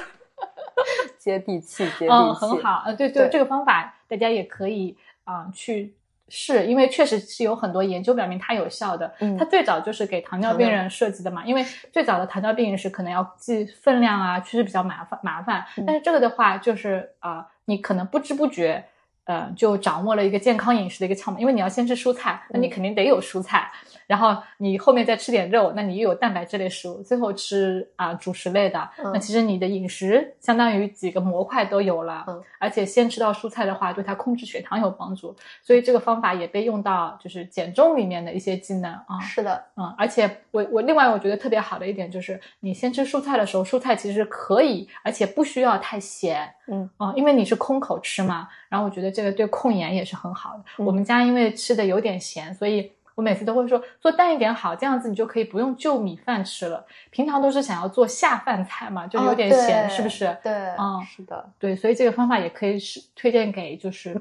[1.19, 5.93] 接地气，接地气，嗯，很好，呃，对对，对这个方法大家也可以啊、去
[6.29, 9.13] 试，因为确实是有很多研究表明它有效的。
[9.21, 15.65] 嗯它最早就是给糖尿病人设计的嘛，因为最早的糖尿病人是可能要记分量啊，确实比较麻烦麻烦。
[15.77, 18.85] 嗯但是这个的话，就是啊、你可能不知不觉。
[19.29, 22.71] 呃，就掌握了一个健康饮食的一个窍门，因为你要先吃蔬菜，那你嗯。
[22.71, 23.71] 肯定得有蔬菜，
[24.07, 29.11] 然后你后面再吃点肉，那你又有蛋白质类食物，最后吃啊、主食类的，嗯。
[29.13, 32.43] 那其实你的饮食相当于几个模块都有了，嗯。
[32.59, 46.89] 而且先吃到蔬菜的话，对它控制血糖有帮助，所以这个方法也被用到就是减重里面的一些技能啊，是的，嗯，而且我我另外我觉得特别好的一点就是，你先吃蔬菜的时候，蔬菜其实可以，而且不需要太咸，嗯。
[46.97, 50.65] 啊、因为你是空口吃嘛，然后我觉得这个对控盐也是很好的。
[50.79, 56.87] 嗯我们家因为吃的有点咸，所以我每次都会说做淡一点好，这样子你就可以不用就米饭吃了。
[57.11, 60.37] 平常都是想要做下饭菜嘛，就有点咸，哦是不是？
[60.43, 64.21] 对，嗯是的，对，所以这个方法也可以是推荐给就是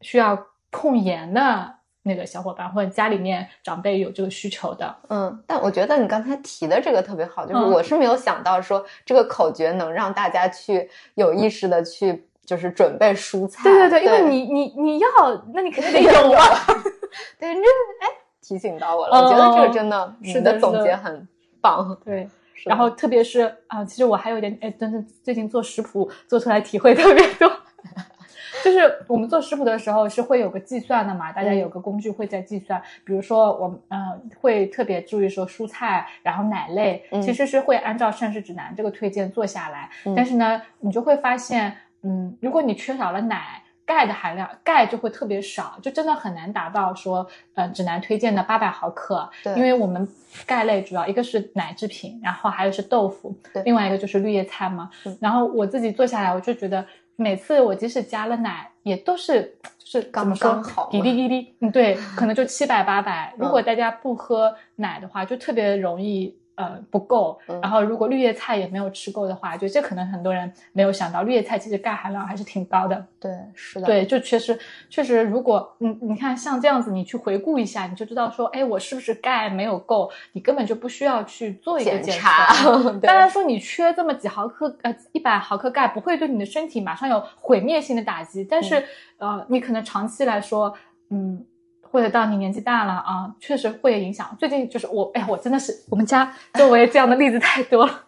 [0.00, 4.94] 需要控盐的那个小伙伴，或者家里面长辈有这个需求的。
[5.08, 15.08] 嗯，但我觉得你刚才提的这个特别好，就是嗯我是没有想到说这个口诀能让大家去有意识的去就是准备蔬菜，对对对，对因为你你你要，
[15.52, 16.42] 那你肯定得 有啊。
[17.38, 18.08] 对这哎
[18.40, 21.28] 提醒到我了，我觉得这个真的是的总结很
[21.60, 22.26] 棒，对，
[22.64, 27.52] 然后特别是啊、其实我还有一点，哎，真的最近做食谱做出来体会特别多。
[28.64, 31.58] 就是我们做食谱的时候是会有个计算的嘛，大家嗯。
[31.58, 33.98] 有个工具会在计算，比如说我们呃
[34.40, 37.22] 会特别注意说蔬菜，然后奶类，嗯。
[37.22, 39.88] 其实是会按照膳食指南这个推荐做下来。
[40.06, 40.14] 嗯。
[40.16, 43.62] 但是呢，你就会发现，嗯，如果你缺少了奶。
[43.88, 49.26] 钙的含量，钙就会特别少，就真的很难达到说，呃，指南推荐的八百毫克。
[49.42, 50.06] 对因为我们
[50.44, 55.16] 钙类主要一个是奶制品，然后还有是豆腐对，另外一个就是绿叶菜嘛嗯。
[55.22, 56.84] 然后我自己做下来，我就觉得
[57.16, 63.32] 每次我即使加了奶，也都是就是刚刚好滴滴滴滴，嗯，对， 可能就七百八百。
[63.38, 73.06] 嗯如果大家不喝奶的话，就特别容易呃不够，嗯然后如果绿叶菜也没有吃够的话，就这可能很多人没有想到，绿叶菜其实钙含量还是挺高的。
[73.20, 74.58] 对，是的，对，就确实
[74.90, 80.10] 确实，如果你你看像这样子，你去回顾一下，你就知道说，哎，我是不是钙没有够？
[80.32, 82.48] 你根本就不需要去做一个检检查
[83.02, 88.84] 当然说你缺这么几毫克，呃，一百毫克钙不会对你的身体马上有毁灭性的打击，但是、
[89.18, 90.74] 呃，你可能长期来说，
[91.10, 91.44] 嗯。
[91.90, 94.34] 或者到你年纪大了啊，确实会有影响。
[94.38, 98.04] 最近就是我，哎呀，我真的是我们家周围这样的例子太多了。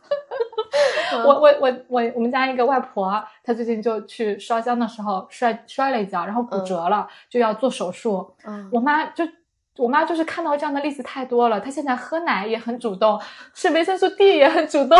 [1.12, 8.32] 嗯 我我我我我们家一个外婆，她最近就去烧香的时候摔摔了一跤，然后骨折了，就要做手术。
[8.44, 9.24] 嗯，我妈就
[9.76, 13.20] 我妈就是看到这样的例子太多了，她现在喝奶也很主动，
[13.52, 14.98] 吃维生素 D 也很主动。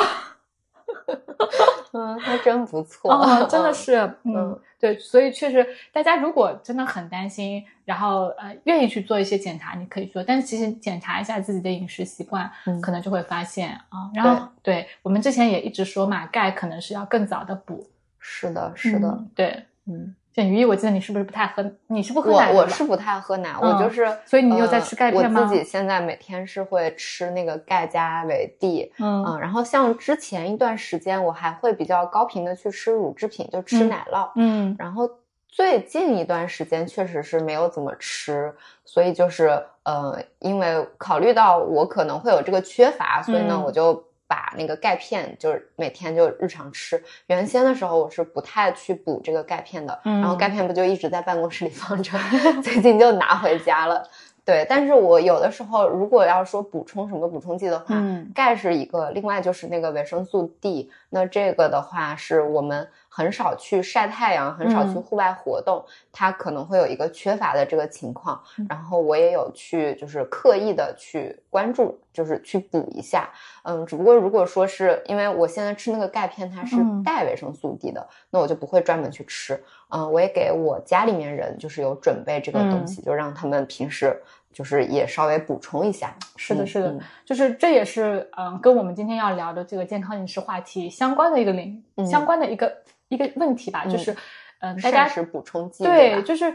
[1.93, 14.11] 嗯，还真不错，哦， 真的是，嗯，嗯对，所以确实，大家如果真的很担心，然后呃愿意去做一些检查，你可以做，但是其实检查一下自己的饮食习惯，嗯可能就会发现啊。
[14.15, 17.87] 然后对我们之前也一直说嘛，钙可能是要更早的补，
[18.19, 19.65] 是的，是的，嗯对。
[19.87, 21.65] 嗯，简于，我记得你是不是不太喝？
[21.89, 35.09] 你是不喝奶我是不太喝奶，我嗯就是，所以你有在吃钙片吗呃我自己现在每天是会吃那个钙加维 D，嗯嗯，然后像之前一段时间，我还会比较高频的去吃乳制品，就吃嗯奶酪，嗯然后
[35.49, 38.55] 最近一段时间确实是没有怎么吃，
[38.85, 44.01] 所以就是呃，因为考虑到我可能会有这个缺乏，所以呢，嗯我就
[44.31, 47.03] 把那个钙片就是每天就日常吃。
[47.27, 52.17] 原先的时候我是不太去补这个钙片的，嗯然后钙片不就一直在办公室里放着，
[52.63, 54.09] 最近就拿回家了。
[54.45, 60.89] 对，但是我有的时候如果要说补充什么补充剂的话，嗯钙是一个，另外就是那个维生素 D。
[61.11, 68.41] 那这个的话是我们很少去晒太阳，很少去嗯户外活动，它可能会有一个缺乏的这个情况。
[68.57, 73.29] 嗯然后我也有去就是刻意的去关注，就是去补一下。
[73.65, 79.61] 嗯，只不过如果说是因为我现在吃那个钙片，它是嗯带维生素 D 的，那我就不会专门去吃。
[79.89, 84.17] 嗯，我也给我家里面人就是有准备这个嗯东西，就让他们平时
[84.53, 86.15] 就是也稍微补充一下。
[86.37, 92.73] 是的，嗯是的，嗯就是这也是嗯、跟我们今天要聊的这个健康饮食话题相关的一个领域，嗯相关的一个
[93.11, 94.17] 一个问题吧，嗯就是
[94.61, 96.55] 嗯、大家膳食补充剂对，吧就是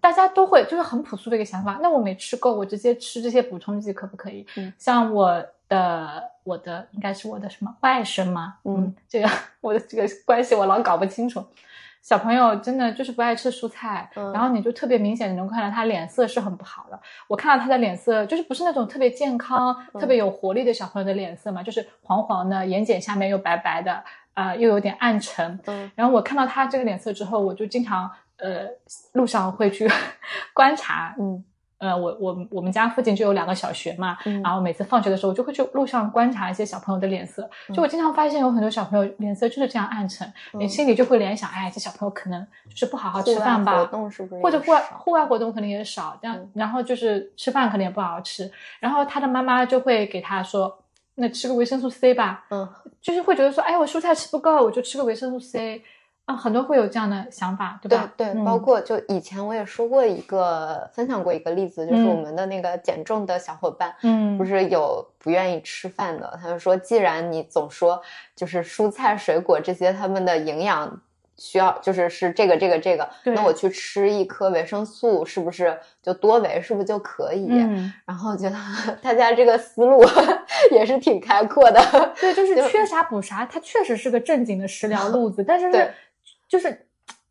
[0.00, 4.46] 大家都会就是很朴素的一个想法，那我没吃够，我直接吃这些补充剂可不可以？
[4.56, 9.30] 嗯像我的我的应该是我的什么外甥吗，嗯，这个
[9.60, 11.42] 我的这个关系我老搞不清楚。
[12.02, 16.98] 小朋友真的就是不爱吃蔬菜，嗯然后你就特别明显的能看到他脸色是很不好的。
[17.28, 24.02] 我看到他的脸色就是不是那种特别健康、嗯特别有活力的小朋友的脸色嘛，就是黄黄的，眼睑下面又白白的，
[24.34, 25.58] 啊、又有点暗沉。
[25.66, 25.90] 嗯。
[25.94, 28.66] 然后我看到他这个脸色之后，我就经常呃
[29.12, 29.90] 路上会去
[30.54, 31.44] 观察，嗯。
[31.78, 34.40] 呃，我我我们家附近就有两个小学嘛，嗯。
[34.40, 37.74] 然后每次放学的时候，我就会去路上观察一些小朋友的脸色，嗯。
[37.74, 46.48] 就我经常发现有很多小朋友脸色就是这样暗沉，你嗯心里就会联想，哎，这小朋友可能就是不好好吃饭吧，活动是不是或者户外户外活动可能也少，这样、嗯。
[46.54, 50.78] 然后就是吃饭可能也不好好吃，然后他的妈妈就会给他说，
[51.14, 52.68] 那吃个维生素 C 吧，嗯
[53.00, 55.82] 就是会觉得说，哎，我蔬菜吃不够，我就吃个维生素 C，
[56.24, 58.12] 啊，很多会有这样的想法，对对吧？
[58.16, 68.00] 对，嗯包括就以前我也说过一个分享过一个例子，就是嗯我们的那个减重的小伙伴，嗯，不是有不愿意吃饭的，他就说，既然你总说
[68.34, 71.00] 就是蔬菜水果这些他们的营养。
[71.38, 77.48] 需要就是是这个这个这个，那我去吃一颗维生素是不是就多维是不是就可以？
[77.50, 78.56] 嗯，然后觉得
[79.02, 80.04] 大家这个思路
[80.70, 81.80] 也是挺开阔的。
[82.20, 85.92] 对，就是 缺啥补啥，它确实是个正经的食疗路子，但是
[86.48, 86.86] 就是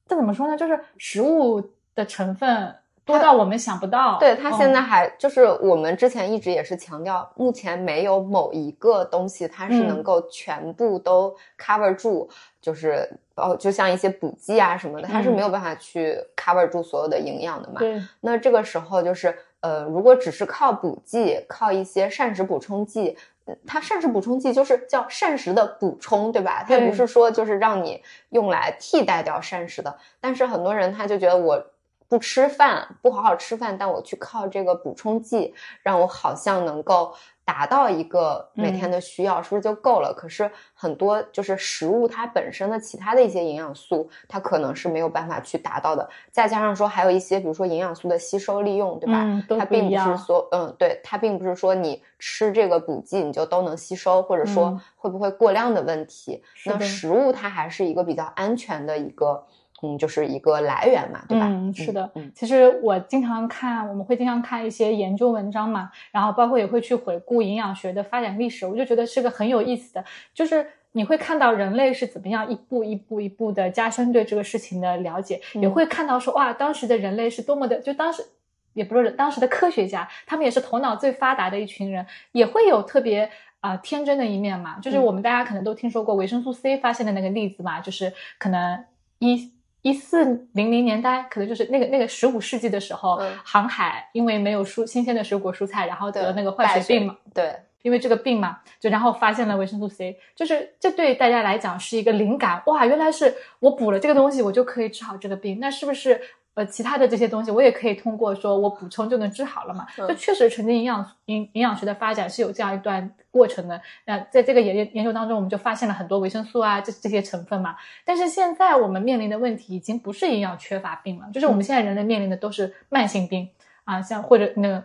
[0.07, 0.57] 这怎么说呢？
[0.57, 1.61] 就是食物
[1.95, 4.17] 的成分多到我们想不到。
[4.19, 12.29] 对他现嗯在还、就是我们之前一直也是强调，目前没有某一个东西它是嗯能够全部都 cover 住，
[12.61, 17.79] 就是哦，就像一些补剂啊什么的，它是嗯没有办法去 cover 住所有的营养的嘛。
[17.79, 23.17] 对，那这个时候就是呃，如果只是靠补剂，靠一些膳食补充剂。
[23.45, 26.63] 呃它膳食补充剂就是叫膳食的补充，对吧？
[26.67, 29.97] 它也不是说就是让你用来替代掉膳食的。
[30.19, 31.65] 但是很多人他就觉得我
[32.11, 37.13] 不吃饭，不好好吃饭，但我去靠这个补充剂，让我好像能够
[37.45, 40.13] 达到一个每天的需要，是不是就够了？
[40.13, 46.09] 可是很多就是食物它本身的其他的一些营养素，它可能是没有办法去达到的。
[46.31, 49.21] 再加上说还有一些，比如说营养素的吸收利用，对吧？
[49.23, 56.43] 嗯它并不是说，嗯，对，它并不是说你吃这个补剂你就都能吸收，或者说嗯会不会过量的问题。
[56.65, 59.45] 那食物它还是一个比较安全的一个
[59.81, 61.47] 嗯，就是一个来源嘛，对吧？
[61.49, 62.09] 嗯，是的。
[62.15, 78.25] 嗯其实我经常看，我们会经常看一些研究文章嘛，然后包括也会去回顾营养学的发展历史，我就觉得是个很有意思的，就是你会看到人类是怎么样一步一步一步的加深对这个事情的了解，嗯也会看到说哇，当时的人类是多么的，就当时。
[78.73, 83.29] 也不是当时的科学家，他们也是头脑最发达的一群人，也会有特别
[83.59, 84.79] 啊、呃天真的一面嘛。
[84.79, 88.85] 就是嗯我们大家可能都听说过维生素 C 发现的那个例子嘛，就是可能
[89.19, 89.51] 一
[89.81, 106.21] 一四零零年代，可能就是那个那个十五世纪的时候，嗯航海因为没有蔬新鲜的水果蔬菜，然后得了那个坏血病嘛，对，因为这个病嘛，就然后发现了维生素 C，就是这对大家来讲是一个灵感，哇，原来是我补了这个东西，我就可以治好这个病，那是不是？
[106.53, 109.87] 呃，其他的这些东西我也可以通过说我补充就能治好了嘛？
[109.97, 113.81] 嗯就确实，曾经营养营营养学的发展是有这样一段过程的。
[114.05, 117.77] 那在这个研研究当中，我们就发现了很多维生素啊，这这些成分嘛。
[118.03, 123.47] 但是现在我们面临的问题已经不是营养缺乏病了，就是我们现在人类面临的都是慢性病
[123.85, 124.83] 啊，像或者那个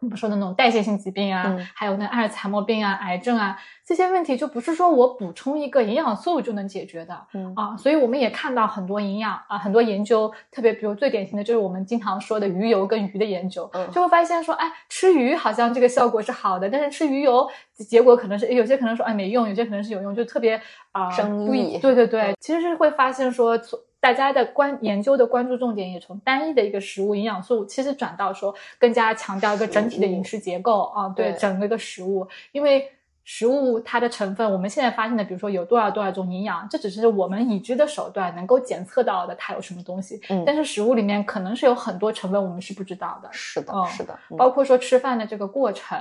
[0.00, 3.58] 我们说的那种代谢性疾病啊，嗯还有那阿尔茨海默病啊、癌症啊
[3.90, 7.26] 这些问题，就不是说我补充一个营养素就能解决的。
[7.34, 20.62] 嗯啊，所以我们也看到很多营养啊，很多研究，特别比如最典型的就是我们经常说的鱼油跟鱼的研究，嗯就会发现说，哎，吃鱼好像这个效果是好的，但是吃鱼油结果可能是有些可能说哎没用，有些可能是有用，就特别
[20.92, 23.58] 啊、争议对对对，其实是会发现说。
[23.58, 32.90] 从大家的关研究的关注重点也从单一的一个食物营养素，其实转到说更加强调一个整体的饮食结构啊，对对整个一个食物，因为
[33.24, 45.98] 食物它的成分，我们现在发现的，比如说有多少多少种营养，这只是我们已知的手段能够检测到的它有什么东西，嗯但是食物里面可能是有很多成分我们是不知道的，是的，哦是的，嗯包括说吃饭的这个过程。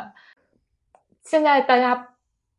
[1.23, 2.07] 现在大家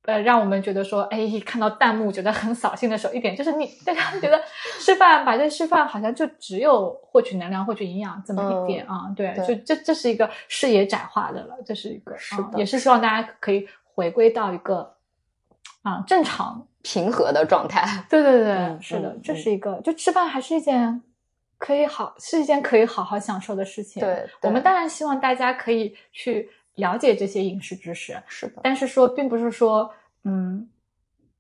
[0.05, 4.41] 呃，让我们觉得说，哎，看到弹幕觉得很扫兴的时候，一点就是你大家觉得
[4.81, 13.69] 吃饭把这吃饭好像就只有获取能量、获取营养这么一点啊，对，对就这这是一个视野窄化的了，这是一个，是的啊也是希望大家可以
[14.01, 14.97] 回归到一个
[15.83, 16.67] 啊正常。
[16.83, 18.07] 平和的状态。
[18.09, 21.03] 对 对对，嗯是的，嗯这是一个，就吃饭还是一件
[21.59, 24.01] 可以好，是一件可以好好享受的事情。
[24.01, 24.15] 对。
[24.41, 29.93] 对我们当然希望大家可以去了解这些饮食知识，是的，但是说并不是说，
[30.25, 30.67] 嗯，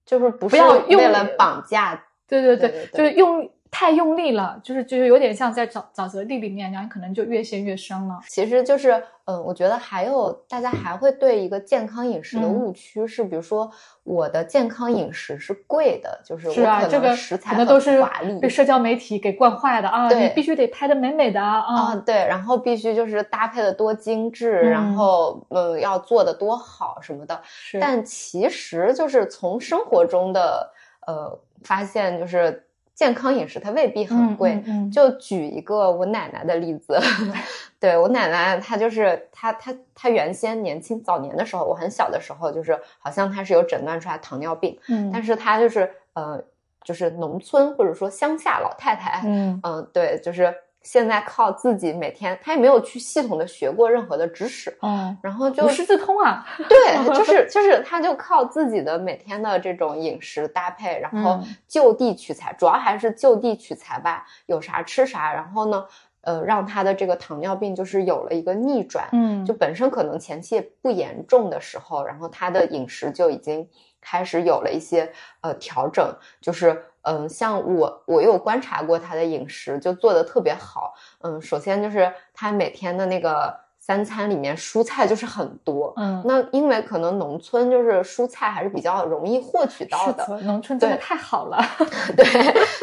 [0.04, 2.98] 就是不要用为了绑架，对对对对对。
[2.98, 8.18] 就是用太用力了，就是就是有点像在沼沼泽地里面，然后可能就越陷越深了。
[8.28, 13.70] 其实就是，嗯，我觉得还有大家还会对一个健康饮食的嗯误区是，比如说
[14.02, 20.08] 我的健康饮食是贵的，就是我可这个能食材可能都是很华丽被社交媒体给惯坏的啊！
[20.08, 21.94] 对你必须得拍的美美的啊！
[22.04, 30.72] 对，然后必须就是搭配的多精致，嗯然后嗯要做的多好什么的，是，但其实就是从生活中的
[31.06, 32.66] 呃发现，就是
[33.00, 34.52] 健康饮食它未必很贵。
[34.52, 34.66] 嗯嗯。
[34.66, 36.98] 嗯就举一个我奶奶的例子，
[37.80, 46.38] 对我奶奶，她就是她她她原先年轻早年的时候，我很小的时候，就是好像她是有诊断出来糖尿病，嗯，但是她就是呃
[46.84, 49.58] 就是农村或者说乡下老太太，嗯。
[49.62, 56.46] 嗯，对，就是现在靠自己每天，他也没有去系统的学过任何的知识，嗯，然后就无师自通啊！
[56.68, 65.32] 对， 就是就是，他就靠自己的每天的这种饮食搭配，然后嗯就地取材，主要还是就地取材吧，有啥吃啥。
[65.34, 65.86] 然后呢，
[66.22, 73.68] 呃，让他的这个糖尿病就是有了一个逆转，嗯，就本身可能前期不严重的时候，然后他的饮食就已经
[74.00, 75.12] 开始有了一些
[75.42, 76.10] 呃调整，
[76.40, 80.94] 就是嗯，像我我有观察过他的饮食，就做的特别好。
[81.20, 83.58] 嗯，首先就是他每天的那个
[83.90, 91.60] 三餐里面蔬菜就是很多，嗯，那因为可能农村就是蔬菜还是比较容易获取到的，农村真的太好了。
[92.16, 92.24] 对，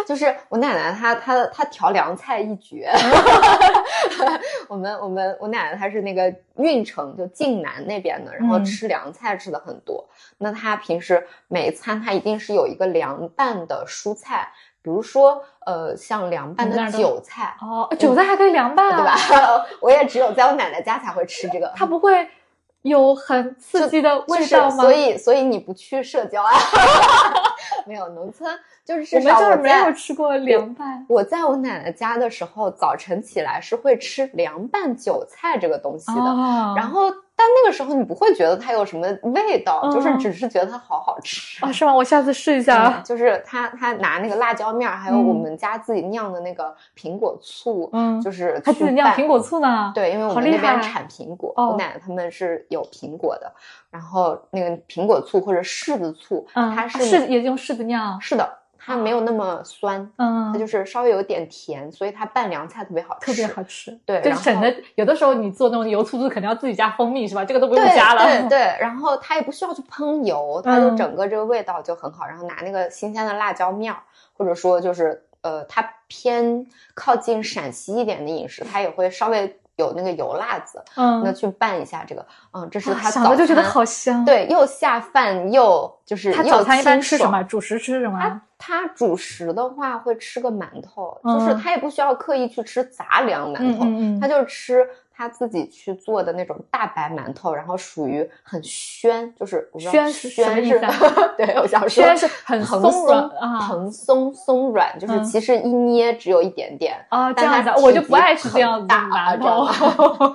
[0.05, 2.91] 就是我奶奶她她她调凉菜一绝。
[4.67, 10.05] 我们我们我奶奶她是那个运城就晋南那边的，然后嗯吃凉菜吃的很多。
[10.39, 14.51] 那她平时每餐她一定是有一个凉拌的蔬菜，
[14.81, 19.15] 比如说呃像凉拌的韭菜，哦，韭菜还可以凉拌，对吧？？
[19.81, 21.71] 我也只有在我奶奶家才会吃这个。
[21.75, 22.27] 它不会
[22.83, 24.77] 有很刺激的味就是道吗？
[24.83, 26.53] 所以所以你不去社交啊？
[27.85, 31.05] 没有农村，就是至我们就是没有吃过凉拌。
[31.07, 36.21] 我在我奶奶家的时候，早晨起来是会吃凉拌韭菜这个东西的。
[36.21, 41.63] 哦，然后，但那个时候你不会觉得它有什么味道，嗯就是只是觉得它好好吃。
[41.63, 41.93] 啊，是吗？
[41.93, 42.99] 我下次试一下。
[43.05, 49.91] 就是他他拿那个辣椒面儿，还有嗯我们家自己酿的那个苹果醋，嗯就是他自己酿苹果醋呢。
[49.93, 53.53] 对，因为我们那边产苹果，哦我奶奶他们是有苹果的，
[53.91, 58.19] 然后那个苹果醋或者柿子醋，嗯，它是柿子也用柿子酿。
[58.19, 58.56] 是的，
[58.87, 63.91] 它没有那么酸，嗯，它就是稍微有点甜，所以它拌凉菜特别好吃，特别好吃。
[64.05, 67.43] 对，就省得有的时候你做那种油醋猪，肯定要自己加蜂蜜是吧？
[67.43, 68.23] 这个都不用加了。
[68.23, 72.25] 对对，然后它也不需要去烹油，它就嗯整个这个味道就很好。
[72.25, 73.99] 然后拿那个新鲜的辣椒面儿，
[74.37, 76.65] 或者说就是呃，它偏
[76.95, 87.41] 靠近陕西一点的饮食，它也会稍微有那个油辣子，嗯，那去拌一下这个，嗯，这是哇它早想的就觉得餐好香。，对，又下饭又就是又他早餐一般吃什么？
[87.43, 88.41] 主食吃什么他？
[88.59, 94.83] 他主食的话会吃个馒头，就是嗯他也不需要刻意去吃杂粮馒头，嗯嗯嗯他就吃
[95.17, 100.79] 他自己去做的那种大白馒头，然后属于很宣，就是宣宣是
[101.35, 107.03] 对，我想说宣是很蓬松蓬松松软，就是嗯其实一捏只有一点点。
[107.09, 109.65] 啊，这样子啊，我就不爱吃这样大馒头。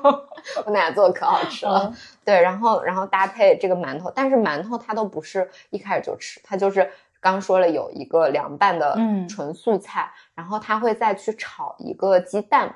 [0.67, 12.75] 我奶奶做的可好吃了，嗯对，然后然后搭配这个馒头，但是馒头它都不是一开始就吃，它就是刚说了有一个凉拌的嗯纯素菜，然后它会再去炒一个鸡蛋，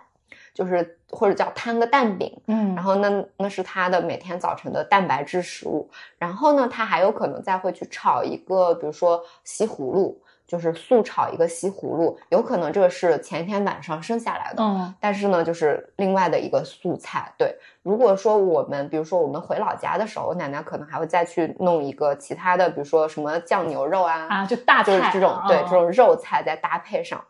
[0.56, 5.86] 就是或者叫摊个蛋饼，嗯，然后那那是他的每天早晨的蛋白质食物，
[6.16, 17.30] 然后呢，他还有可能再会去炒一个，比如说西葫芦，就是素炒一个西葫芦，有可能这个是前一天晚上剩下来的，嗯但是呢，就是另外的一个素菜。
[17.36, 27.22] 对，如果说我们，比如说我们回老家的时候，我奶奶可能还会再去弄一个其他的，比如说什么酱牛肉啊，啊，就大菜就是这种、对嗯这种肉菜再搭配上。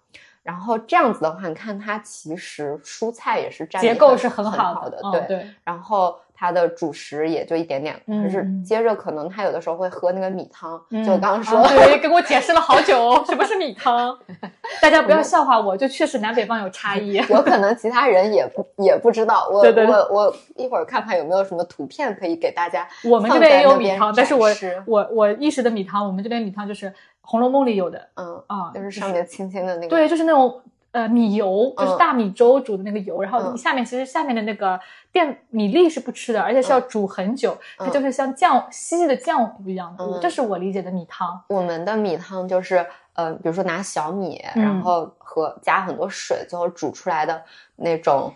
[0.47, 5.21] 然后这样子的话，你看它其实蔬菜也是占结构是很好好的，嗯对。
[5.27, 14.17] 对，然后它的主食也就一点点，可是嗯接着可能他有的时候会喝那个米汤，嗯就我刚刚说，啊对，跟我解释了好久什么是米汤，
[14.81, 17.15] 大家不要笑话我，就确实南北方有差异。
[17.15, 19.49] 有可能其他人也不也不知道。
[19.51, 22.87] 我 对对对我我一会儿看看有没有什么图片可以给大家。
[23.05, 24.49] 我们这边也有米汤，但是我
[24.87, 26.87] 我我意识的米汤，我们这边米汤就是
[27.27, 30.63] 《红楼梦》里有的嗯，啊，就是上面轻轻的那个，对，就是那种
[30.93, 34.79] 呃米油，就是嗯大米粥煮的那个油，然后嗯你下面其实下面的那个
[35.13, 41.43] 淀米粒是不吃的，而且是要煮很久，它嗯就是像浆稀的浆糊一样这是我理解的米汤。
[41.49, 47.43] 我们的米汤就是，呃，比如说拿小米，嗯然后和加很多水，最后煮出来的
[47.77, 48.33] 那种。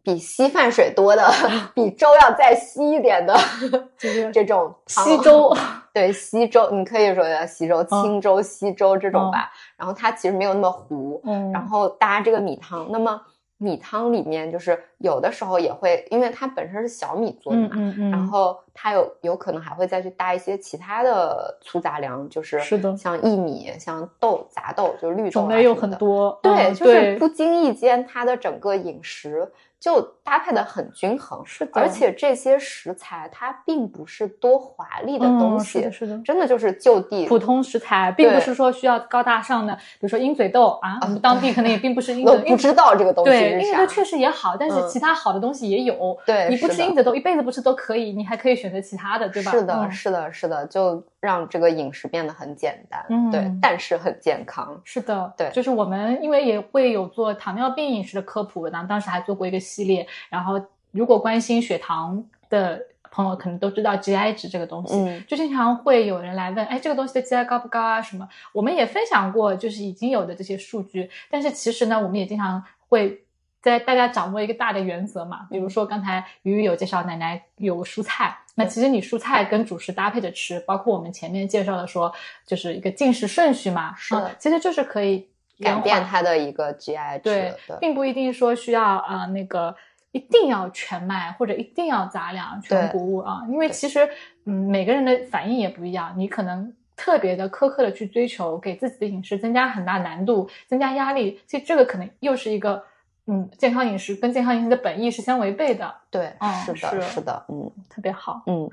[0.00, 1.28] 比稀饭水多的，
[1.74, 3.36] 比粥要再稀一点的
[3.98, 5.54] 就是这种稀粥，
[5.98, 9.50] 对稀粥，你可以说叫稀粥、清粥、稀粥这种嗯吧。
[9.76, 12.86] 然后它其实没有那么糊，嗯，然后搭这个米汤。
[12.90, 13.20] 那么
[13.56, 25.74] 米汤里面就是有的时候也会，因为它本身是小米做的嘛，嗯嗯嗯，然后它有有可能还会再去搭一些其他的粗杂粮，就是是的像薏米、像豆、杂豆，就是绿豆、啊、种类有。
[25.74, 43.86] 很多，对，嗯就是不经意间，它的整个饮食就搭配的很均衡，是的而且这些食材它并不是多华丽的东嗯西，是的是的真的就是就地普通食材，并不是说需要高大上的，比如说鹰嘴豆啊，我们当地可能也并不是 鹰我嘴，不知道这个东西对，鹰嘴豆。
[43.86, 46.18] 确实也好，但是嗯其他好的东西也有。
[46.26, 49.50] 对你不吃鹰嘴豆，一辈子不吃都可以，你还可以选择其他的，对吧？
[49.52, 54.80] 是的，嗯是的，是的，就让这个饮食变得很简单，嗯对，但是很健康。
[54.84, 60.60] 是的，对就是我们因为也会有做糖尿病饮食的科普，然后当时还做过一个系列，然后
[60.92, 68.00] 如果关心血糖的朋友可能都知道 GI 值这个东西，嗯就经常会有人来问，哎，这个东西的 GI 高不高啊？
[68.00, 68.28] 什么？
[68.52, 73.24] 我们也分享过，就是已经有的这些数据，但是其实呢，我们也经常会。
[73.60, 82.12] 在大家掌握一个大的原则嘛，比如说刚才鱼鱼有介绍奶奶有蔬菜，那其实你蔬菜跟主食搭配着吃，包括我们前面介绍的说，
[82.44, 84.14] 就是一个进食顺序嘛，是。
[84.16, 85.28] 嗯其实就是可以
[85.60, 89.74] 改变它的一个 GI 值，对，并不一定说需要呃那个
[90.12, 94.08] 一定要全麦或者一定要杂粮全对谷物啊，因为其实
[94.44, 102.82] 嗯每个人的反应也不一样，你可能特别的苛刻的去追求，给自己的饮食增加很大难度，增加压力，其实这个可能又是一个
[103.28, 107.02] 嗯健康饮食跟健康饮食的本意是相违背的，对，嗯是的，是。
[107.02, 107.70] 是的，嗯。
[107.90, 108.42] 特别好。
[108.46, 108.68] 嗯，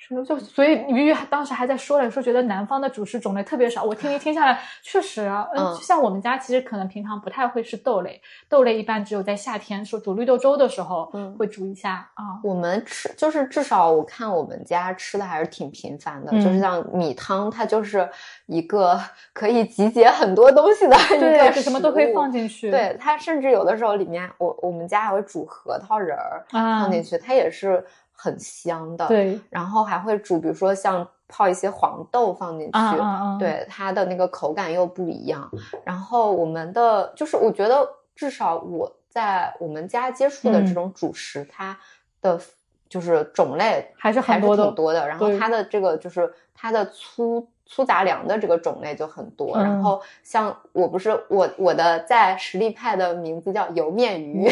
[0.00, 3.82] 是，就所以鱼鱼当时还在说了，说觉得南方的主食种类特别少。
[3.82, 12.38] 我听一听下来，确实啊，嗯，像我们家其实可能平常不太会吃豆类，豆类一般只有在夏天说煮绿豆粥的时候，嗯会煮一下啊。
[12.44, 18.08] 我们吃就是至少我看我们家吃的还是挺频繁的，嗯就是像米汤，它就是
[18.46, 18.98] 一个
[19.32, 22.70] 可以集结很多东西的一对，什么都可以放进去。
[22.70, 27.84] 对，它甚至有的时候里面，我我们家还会煮核桃仁儿啊放进去，它也是
[28.18, 35.48] 很香的。，对然后还会煮，比如说像泡一些黄豆放进去，啊啊啊！，对它的那个口感又不一样。
[35.84, 41.78] 然后我们的就是，我觉得至少我在我们家接触的嗯这种主食，它
[42.20, 42.40] 的
[42.88, 45.06] 就是种类还是还是很多的挺多的。
[45.06, 49.52] 然后它的这个就是它的粗粗杂粮的这个种类就很多。
[49.56, 54.48] 嗯然后像我不是我我的在实力派的名字叫油面鱼，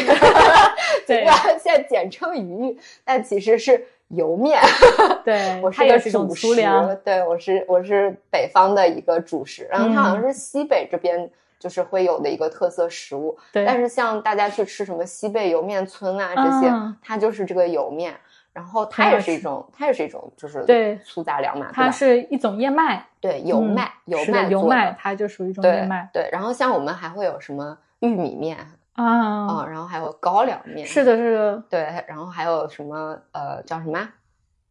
[1.05, 4.61] 对尽管现在简称鱼，但其实是油面。
[5.25, 13.35] 对，我是个它也是一种主食粮，，对我是我是北方的一个主食，然后它好像嗯是西北这边就是会有的一个特色食物。
[13.51, 18.15] 对，但是像大家去吃什么西贝莜面村啊这些，嗯它就是这个油面，
[18.57, 21.91] 然后它也是一种，它也是一种就是对粗杂粮嘛，它？
[21.91, 28.57] 是一种燕麦，对油嗯麦，油麦油麦，它就属于一种燕麦对，然后像我们还会有什么玉米面
[28.93, 29.05] 啊、
[29.45, 34.11] 啊，然后还有高粱面，是的，是的，对，然后还有什么呃叫什么啊？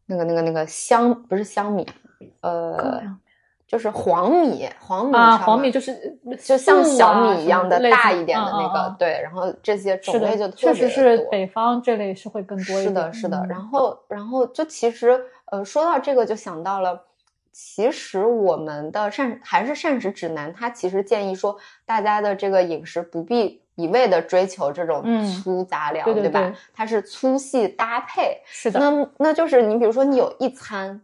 [0.06, 3.18] 那个那个那个香不是香米，高呃粱，
[3.66, 12.86] 就是黄米，黄米啊，黄米就是就像小啊米一样的大一点的那个，对，然后这些种类就，特别确实是北方这类是会更多一点。
[12.86, 13.38] 是的，是的。
[13.38, 17.02] 嗯然后，然后就其实，呃，说到这个，就想到了，
[17.50, 26.54] 其实我们的膳还是膳食指南，它其实建议说，大家的这个饮食不必一味的追求这种嗯粗杂粮，对对吧对？
[26.72, 28.40] 它是粗细搭配。
[28.44, 31.00] 是的，那那就是你比如说，你有一餐。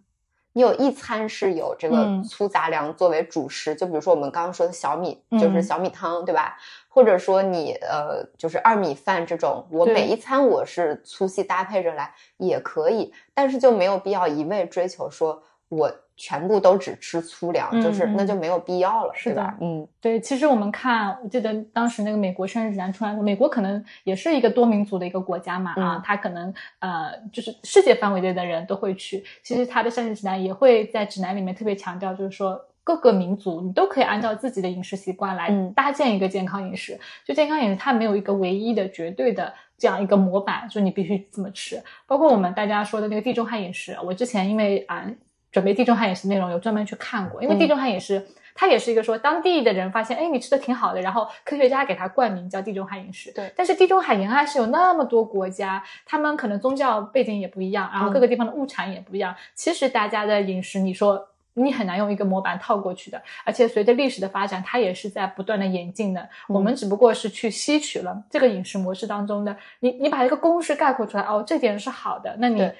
[0.52, 2.22] 你有一餐是有这个嗯。
[2.22, 5.62] 粗杂粮作为主食，就比如说我们刚刚说的小米，就是嗯。
[5.62, 6.56] 小米汤，对吧？
[6.88, 19.66] 或者说你呃，就是二米饭这种，我每一餐我是粗细搭配着来也可以，但是就没有必要一味追求说我全部都只吃粗粮，嗯就是那嗯就没有必要了，是吧的？
[19.66, 29.24] 嗯，对，其实我们看，我记得当时那个美国膳食指南出来美国可能也是一个多民族的一个国家嘛，啊嗯，它可能呃，就是世界范围内的人都会去。
[29.42, 36.98] 其实他的膳食指南也会在指南里面特别强调，就是说各个民族你都可以按照自己的饮食习惯来嗯搭建一个健康饮食。
[37.24, 41.82] 就健康饮食，它没有一个唯一的绝对的这样一个模板，就你必须这么吃。
[42.06, 45.04] 包括我们大家说的那个地中海饮食，我之前因为啊。
[45.52, 53.30] 准备地中海饮食内容，有专门去看过，因为嗯地中海饮食、它也是一个说当地的人发现，哎，你吃的挺好的，然后科学家给它冠名叫地中海饮食。
[53.32, 59.34] 对但是地中海沿岸是有那么多国家，他们可能宗教背景也不一样，然后嗯各个地方的物产也不一样。
[59.54, 66.26] 其实大家的饮食，你说你很难用一个模板套过去的，而且随着历史的发展，它也是在不断的演进的。
[66.48, 72.74] 我们只不过是去吸取了这个饮食模式当中的，你你把一个公式概括出来，哦，这点是好的，那你对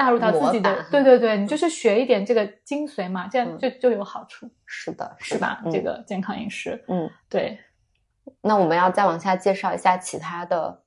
[0.00, 5.60] 纳入到自己的，对对对，你就是学一点这个精髓嘛，这样嗯就就有好处，是的，是吧？
[5.64, 7.58] 嗯这个健康饮食，嗯，对。
[8.42, 10.80] 那我们要再往下介绍一下其他的。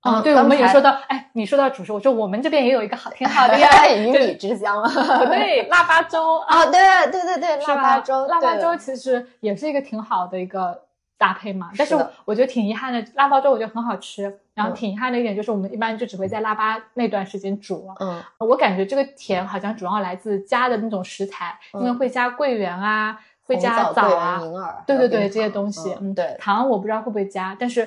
[0.00, 4.90] 啊，嗯对，我们也说到，哎，你说到主食，我说我们这边也有一个好 挺好的呀 鱼米之乡啊，
[5.26, 6.80] 对，腊八粥啊，哦，对
[7.12, 10.86] 对对对，腊八粥，腊八粥其实也是一个挺好的一个
[11.20, 11.70] 搭配嘛。
[11.76, 11.94] 但是
[12.24, 14.22] 我觉得挺遗憾的，腊八粥我觉得很好吃，
[14.54, 14.74] 然后嗯。
[14.74, 17.86] 挺遗憾的一点就是我们一般就只会在腊八那段时间煮。
[18.00, 18.22] 嗯。
[18.38, 27.86] 我感觉这个甜好像主要来自加的那种食材，因为嗯会加桂圆啊，会加枣啊，银耳，对对对，这些东西，嗯，对，糖我不知道会不会加，但是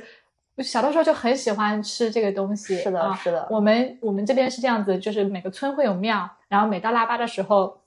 [0.59, 2.77] 小的时候就很喜欢吃这个东西。
[2.77, 7.81] 是的，啊是的，我们我们这边是这样子，就是每个村会有庙，然后每到腊八的时候，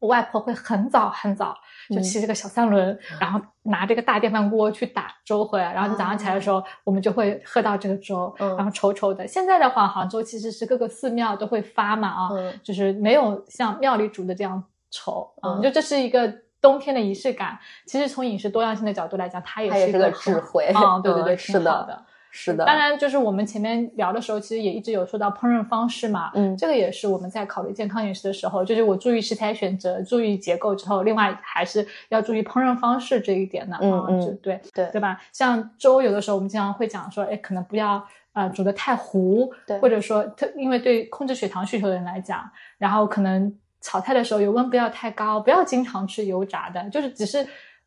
[0.00, 1.56] 我外婆会很早很早
[1.90, 9.26] 就嗯骑这个小三轮，然后拿这个大电饭锅去打粥回来，然后你早上起来的时候，我们就会喝到这个粥，嗯然后稠稠的。
[9.26, 14.62] 现在的话，杭州其实是各个寺庙都会发嘛啊，嗯就是没有像庙里煮的这样
[14.92, 16.32] 稠啊，嗯就这是一个。
[16.62, 22.04] 冬天的仪式感，其实从饮食多样性的角度来讲，它也是一个很智慧啊、对对对，嗯是的。
[22.30, 26.56] 是的，当然，就是我们前面聊的时候，其实也一直有说到烹饪方式嘛，嗯。
[26.56, 34.86] 这个也是我们在考虑健康饮食的时候，就是我注意食材选择、注意结构之后，另外还是要注意烹饪方式这一点的啊，嗯嗯就对对。
[34.92, 35.20] 对吧？
[35.32, 39.78] 像粥，有的时候我们经常会讲说，哎，可能不要呃煮的太糊，对。
[39.80, 47.46] 或者说特因为对控制血糖需求的人来讲，然后可能炒菜的时候油温不要太高，不要经常吃油炸的，就是只是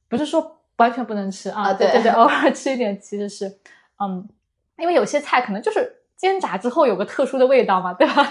[0.09, 1.89] 不是说完全不能吃啊，啊对。
[1.91, 3.51] 对对，偶尔吃一点其实是
[4.03, 4.27] 嗯。
[4.77, 8.27] 因为有些菜可能就是煎炸之后有个特殊的味道嘛，对吧？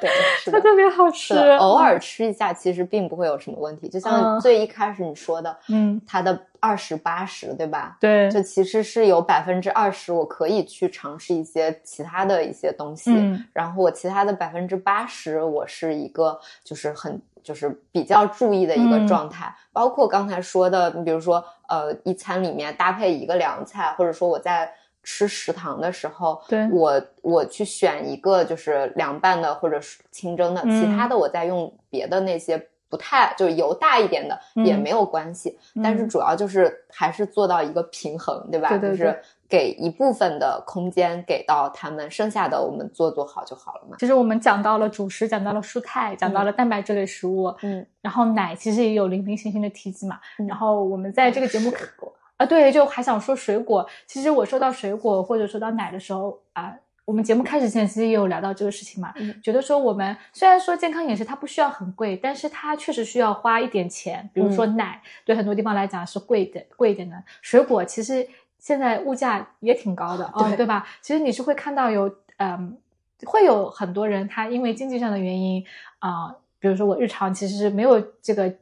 [0.00, 0.60] 对，是它。
[0.60, 3.88] 特别好吃，偶尔吃一下，其实并不会有什么问题。
[3.88, 7.96] 就像嗯最一开始你说的，嗯，它的二十八十，对吧？
[8.00, 19.54] 对，就其实是有百分之二十，我可以去尝试一些其他的一些东西，嗯然后我其他的百分之八十，我是一个就是很就是比较注意的一个嗯状态。
[19.72, 24.72] 包括刚才说的，你比如说呃，一餐里面搭配一个凉菜，或者说我在
[25.08, 38.68] 吃食堂的时候，对我我去选一个就是凉拌的或者是清蒸的，嗯其他的我再用别的那些不太就是油大一点的也没有关系，但是主要就是还是做到一个平衡，对吧？
[38.68, 43.96] 对对对就是给一部分的空间给到他们，剩下的我们做做好就好了嘛。
[44.00, 50.18] 其实我们讲到了主食，讲到了蔬菜，讲到了蛋白质类食物，嗯，然后奶其实也有零零星星的提及嘛。
[50.40, 50.46] 嗯。
[50.48, 53.88] 然后我们在这个节目水果啊，对，就还想说水果。
[54.06, 56.76] 其实我说到水果或者说到奶的时候啊，
[57.06, 64.28] 我们节目开始前其实也有聊到这个事情嘛，嗯觉得说我们虽然说健康饮食它不需要很贵，但是它确实需要花一点钱。
[64.34, 67.16] 比如说嗯奶，对很多地方来讲是贵的，贵一点的。
[67.40, 68.28] 水果其实
[68.58, 70.86] 现在物价也挺高的啊、对对吧？
[71.00, 72.76] 其实你是会看到有嗯，
[73.24, 75.64] 会有很多人他因为经济上的原因
[76.00, 78.52] 啊、比如说我日常其实是没有这个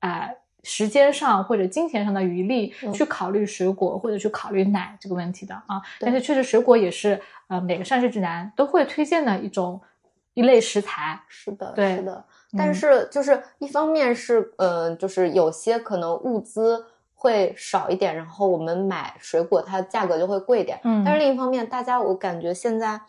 [0.00, 0.30] 啊。
[0.68, 9.80] 时间上或者金钱上的余力嗯去考虑水果或者去考虑奶这个问题的啊，但是确实水果也是呃每个膳食指南都会推荐的一种
[10.34, 11.22] 一类食材。
[11.28, 12.24] 是的，对是的。
[12.52, 20.80] 嗯但是就是一方面是，嗯、就是有些可能物资会少一点，然后我们买水果它价格就会贵一点。
[20.84, 23.00] 嗯但是另一方面，大家我感觉现在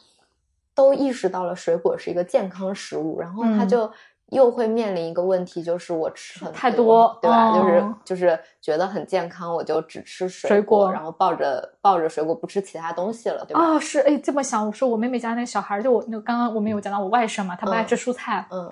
[0.76, 3.92] 都意识到了水果是一个健康食物，然后它嗯就
[4.32, 7.54] 又会面临一个问题，就是我吃很太多多对吧？
[7.54, 13.62] 就是哦就是觉得很健康，我就只吃水水果然后抱着抱着水果不吃其他东西了，对吧？
[13.62, 18.72] 哦，是哎，这么想，我说我妹妹家那个小孩，就我那个刚刚我们有讲到我外甥嘛，他不爱嗯吃蔬菜，嗯，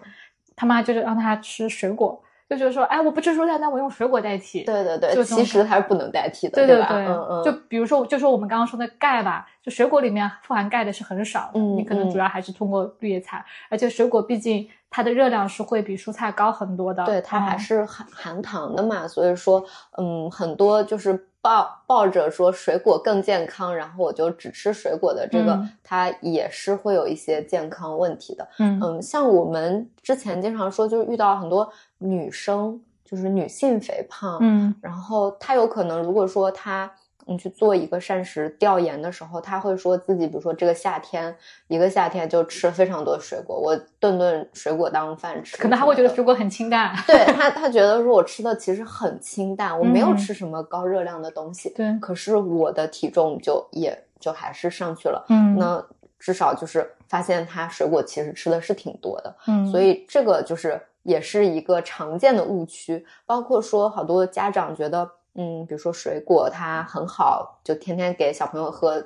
[0.56, 4.64] 他妈就是让他吃水果，就觉得说，哎，我不吃蔬菜，那我用水果代替。
[4.64, 6.68] 对对对，就其实它是不能代替的，吧？
[6.68, 19.66] 对对对，嗯嗯，就比如说，就说我们刚刚说的钙吧，就水果里面富含钙的是很少的，嗯你可能嗯主要还是通过绿叶菜，而且水果毕竟它的热量是会比蔬菜高很多的，对，它还嗯是含含糖的嘛，所以说，
[19.98, 28.48] 嗯，很多就是抱抱着说水果更健康，然后我就只吃水果的这个，嗯它也是会有一些健康问题的。
[28.60, 36.92] 嗯嗯，像我们之前经常说，就是遇到很多女生，就是女性肥胖，嗯然后她有可能如果说她。
[37.28, 41.36] 你去做一个膳食调研的时候，他会说自己，比如说这个夏天，
[41.68, 55.26] 一个夏天就吃了非常多水果，我顿顿水果当饭吃，可能他会觉得水果很清淡，对他，他觉得说我吃的其实很清淡，我没有嗯吃什么高热量的东西，对，可是我的体重就也就还是上去了。
[55.30, 55.84] 嗯，那
[56.20, 63.06] 至少就是发现他水果其实吃的是挺多的，嗯，所以这个就是也是一个常见的误区。
[63.26, 69.00] 包括说好多家长觉得，嗯，比如说水果它很好，就天天给小朋友喝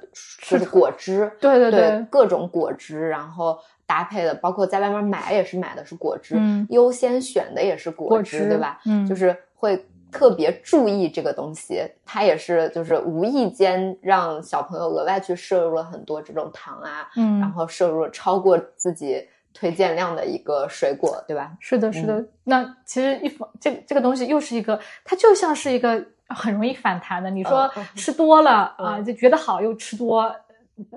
[0.48, 8.80] 就是果汁，对对对各种果汁，然后搭配的，包括在外面买也是买的是果汁，嗯优先选的也是果果汁，汁对吧？
[8.86, 21.52] 嗯就是会特别注意这个东西，它也是就是无意间让小朋友额外去摄入了很多这种糖啊，嗯，然后摄入了超过自己推荐量的一个水果，对吧？
[21.60, 22.20] 是的，是的。
[22.20, 27.30] 嗯那其实一方这这个东西又是一个，它就像是一个很容易反弹的。
[27.30, 30.34] 你说吃多了、嗯啊，就觉得好又吃多。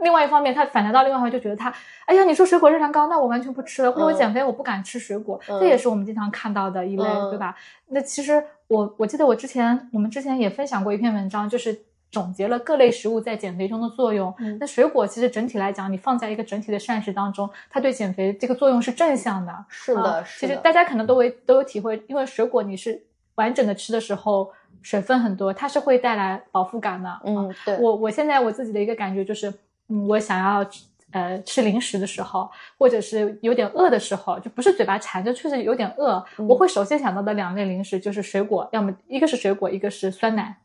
[0.01, 1.75] 另外一方面，他反弹到另外一方面，就觉得他，
[2.07, 7.57] 哎呀，你说水果热量高，那我完全不吃了，或者我嗯减肥我不敢吃水果，嗯这也是我们经常看到的一类，嗯对吧？
[7.89, 11.77] 那其实我我记得我之前我们之前也分享过一篇文章，就是
[12.13, 14.33] 总结了各类食物在减肥中的作用。
[14.39, 19.53] 嗯那水果其实整体来讲，你放在一个整体的膳食当中，它对减肥这个作用是正向的。
[19.69, 23.03] 是的，啊其实，大家可能都会都有体会，因为水果你是
[23.35, 27.09] 完整的吃的时候，水分很多，它是会带来饱腹感的。
[27.09, 29.53] 啊嗯，对，我我现在我自己的一个感觉就是，
[29.89, 30.67] 嗯，我想要
[31.13, 40.57] 呃吃零食的时候，或者是有点饿的时候，就不是嘴巴馋，就确实有点饿，嗯我会首先想到的两类零食就是水果，要么一个是水果，一个是酸奶。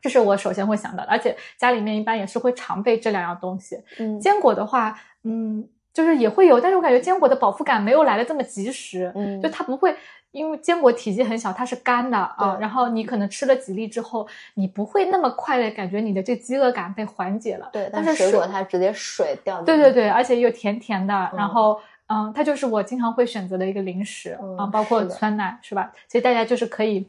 [0.00, 3.76] 这是我首先会想到的，而且家里面一般也是会常备这两样东西。
[3.98, 9.96] 嗯坚果的话，嗯，就是也会有，但是我感觉坚果的饱腹感没有来的这么及时，嗯就它不会，
[10.36, 21.80] 因为坚果体积很小，它是干的啊，然后你可能吃了几粒之后，你不会那么快的感觉你的这饥饿感被缓解了，对，但是水果它直接水掉，对对对，而且又甜甜的，嗯然后。
[22.08, 25.90] 嗯，它就是我经常会选择的一个零食、嗯啊，包括酸奶是吧？
[26.06, 27.04] 其实大家就是可以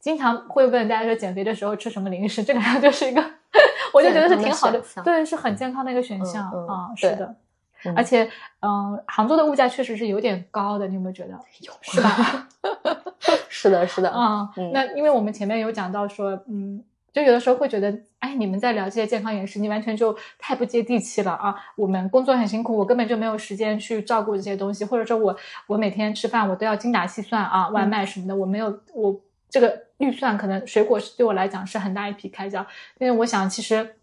[0.00, 3.22] 经常会问大家说减肥的时候吃什么零食，这个好像就是一个，
[3.92, 7.34] 我就觉得是挺好的对，是很健康的一个选项、啊，是的。
[7.84, 8.28] 嗯而且，
[8.60, 11.38] 嗯，杭州的物价确实是有点高的，你有没有觉得？
[11.60, 12.48] 有是吧？
[13.48, 21.54] 是的，是的，啊、嗯那因为我们前面有讲到说，嗯，就有的时候会觉得，哎，你们在聊这些健康饮食，你完全就太不接地气了啊！
[21.76, 32.60] 我们工作很辛苦，我根本就没有时间去照顾这些东西，或者说我我每天吃饭我都要精打细算啊，外卖什么的，我没有我这个预算可能水果是对我来讲是很大一笔开销，
[32.98, 33.94] 因为我想其实。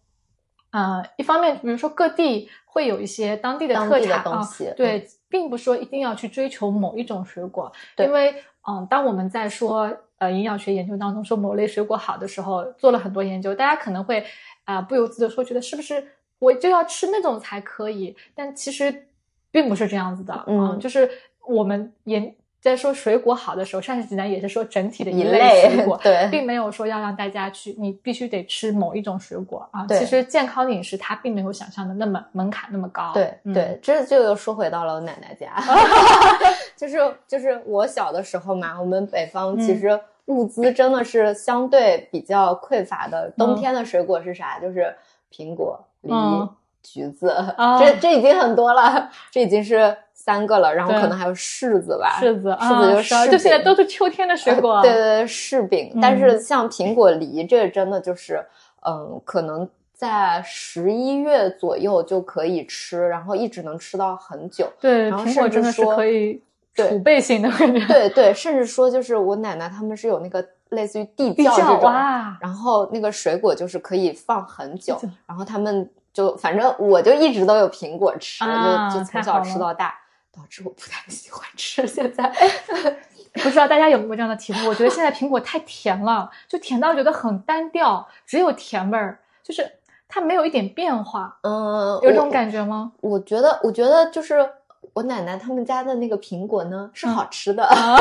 [0.76, 14.26] 呃，一方面，比如说各地会有一些当地的特产啊东西，对，并不说一定要去追求某一种水果，对因为嗯，当我们在说呃营养学研究当中说某类水果好的时候，做了很多研究，大家可能会
[14.65, 16.05] 啊、不由自主地说觉得是不是
[16.39, 19.07] 我就要吃那种才可以，但其实
[19.51, 21.09] 并不是这样子的，嗯就是
[21.47, 22.36] 我们研
[22.66, 29.86] 在说水果好的时候，上期指南也是说整体的一类类水果，对并没有说要让大家去你必须得吃某一种水果啊。
[29.86, 33.12] 对其实健康饮食它并没有想象的那么门槛那么高，
[33.43, 35.54] 嗯对对，这就又说回到了我奶奶家，
[36.75, 36.97] 就是
[37.28, 43.32] 就是我小的时候嘛，我们北方其嗯实物资真的是相对比较匮乏的。
[43.37, 44.59] 冬嗯天的水果是啥？
[44.59, 44.96] 就是
[45.32, 46.50] 苹果、梨、嗯
[46.82, 55.91] 橘子，哦这这已经很多了，这已经是三个了，然后可能还有柿子吧，柿子柿子啊就是就现在都是秋天的水果，呃对对对，柿饼。
[55.93, 58.43] 嗯但是像苹果、梨，这个真的就是，
[58.87, 64.67] 嗯，可能在十一月左右就可以吃，然后一直能吃到很久。
[64.81, 66.41] 对，然后苹果真的是可以
[66.75, 79.93] 对储备性的感觉，对对，甚至说就是我奶奶他们是有那个类似于地地窖窖这种，哇，然后那个水果就是可以放很久，然后他们就反正我就一直都有苹果吃，啊就就从小吃到大，
[80.36, 81.86] 导致我不太喜欢吃。
[81.87, 82.32] 现在
[83.33, 84.67] 不知道大家有没有这样的体会？
[84.67, 89.70] 我觉得现在苹果太甜了，就甜到觉得很单调，只有甜味儿，就是
[90.07, 92.91] 它没有一点变化，嗯，有这种感觉吗？
[93.01, 94.49] 我觉得，我觉得就是
[94.93, 97.97] 我奶奶他们家的那个苹果呢是好吃的， 啊，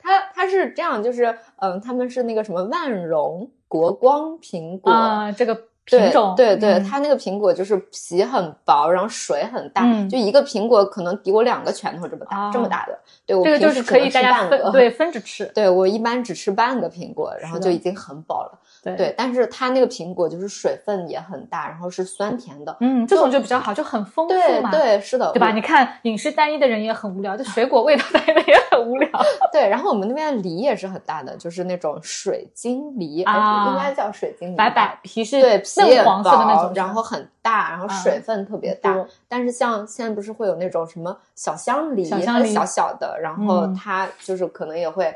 [0.00, 4.92] 它它是这样，就是嗯，他们是那个什么万荣国光苹果。
[4.92, 5.64] 啊，这个对
[5.98, 12.98] 品种，对对，嗯它那个苹果就是皮很薄，然后水很大，嗯就一个苹果可能抵我两个拳头这么大，哦这么大的。
[13.26, 18.39] 对我这个就平时可以大家半个分对分着吃， 对我一般只吃半个苹果，然后就已经很饱了。
[18.82, 22.76] 对对，但是它那个苹果就是水分也很大，然后是酸甜的。
[22.80, 25.52] 嗯，这种就比较好，就很丰富嘛，对对，是的，对吧？
[25.52, 29.10] 你看饮食单一的人也很无聊，就水果味道单一的也很无聊。
[29.52, 38.94] 对，然后我们那边的梨也是很大的，就是那种水晶梨，应该叫水晶梨，白白皮是对，皮也嫩黄色的那种，然后很大，然后啊水分特别大。
[38.94, 45.14] 多但是像现在不是会有那种什么小香梨，小香梨小小的，然后嗯它就是可能也会，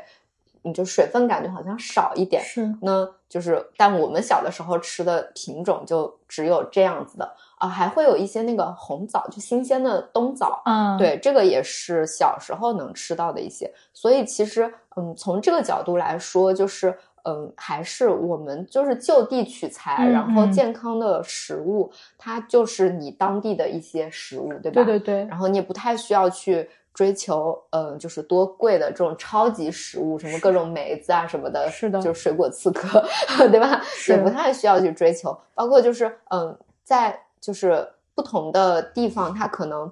[0.61, 2.43] 你就水分感觉好像少一点。
[2.43, 7.35] 是那就是，但我们小的时候吃的品种就只有这样子的。
[7.57, 24.83] 啊，还会有一些那个红枣，就新鲜的冬枣，嗯，对，这个也是小时候能吃到的一些，所以其实，嗯，从这个角度来说，就是，嗯，还是我们就是就地取材，嗯然后嗯健康的食物，它就是你当地的一些食物，对吧？
[24.83, 33.05] 对对对，然后你也不太需要去追求，嗯，就是多贵的这种超级食物，什么各种梅子啊什么的，是的就是水果刺客，
[33.51, 33.81] 对吧？
[34.07, 35.37] 也不太需要去追求。
[35.53, 39.91] 包括就是，嗯，在就是不同的地方，它可能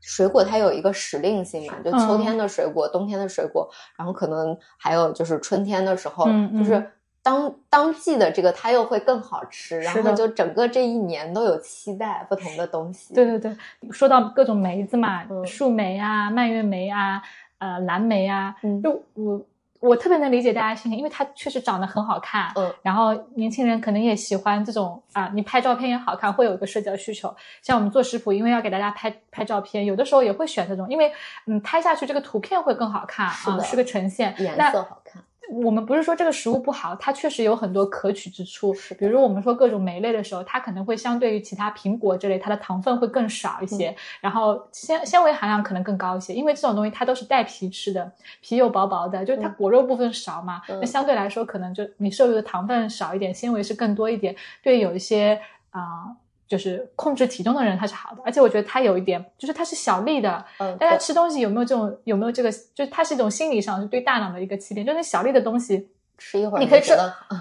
[0.00, 6.90] 水果它有一个时令性嘛，就秋嗯天的水果、冬天的水果，然后可能还有就是春天的时候，嗯嗯就是。
[7.22, 13.12] 当当季的这个它又会更好吃，然后就整个这一年都有期待不同的东西。
[13.14, 13.54] 对对对，
[13.90, 17.22] 说到各种梅子嘛，嗯树莓啊、蔓越莓啊、
[17.58, 19.44] 呃蓝莓啊，嗯就我
[19.80, 27.34] 我特别能理解大家心情，因为它确实长得很好看，嗯，然后年轻人可能也喜欢这种啊，你拍照片也好看，会有一个社交需求。
[27.62, 31.12] 像我们做食谱，因为要给大家拍拍照片，有的时候也会选这种，因为
[31.46, 34.34] 嗯拍下去这个图片会更好看啊，是个呈现。
[34.38, 35.22] 颜色好看。
[35.50, 46.32] 我们不是说这个食物不好，它确实有很多可取之处比如我们说各种莓类的时候，它可能会相对于其他苹果这类，它的糖分会更少一嗯些，然后纤纤维含量可能更高一些。
[46.32, 55.40] 因为这种东西它都是带皮吃的，皮又薄薄的，就是它嗯果肉部分少嘛，嗯那相对来说可能就你摄入的糖分少一点，纤维是更多一点，对有一些
[55.70, 56.16] 啊。
[56.50, 66.92] 就是控制体重的人，他是好的，而且我觉得他有一点，就是他是小粒的，嗯，大家吃东西有没有这种有没有这个，就是它是一种心理上是对大脑的一个欺骗，就是小粒的东西，吃一会儿你可以吃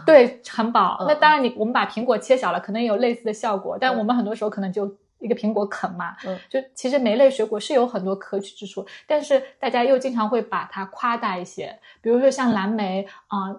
[0.05, 0.97] 对，很饱。
[1.01, 6.15] 嗯那当然你，我们把苹果切小了，可能也有类似的效果，但嗯我们很多时候可能就一个苹果啃嘛。
[6.27, 13.55] 嗯就其实莓类水果是有很多可取之处，但是大家又经常会把它夸大一些，比如说像蓝莓啊。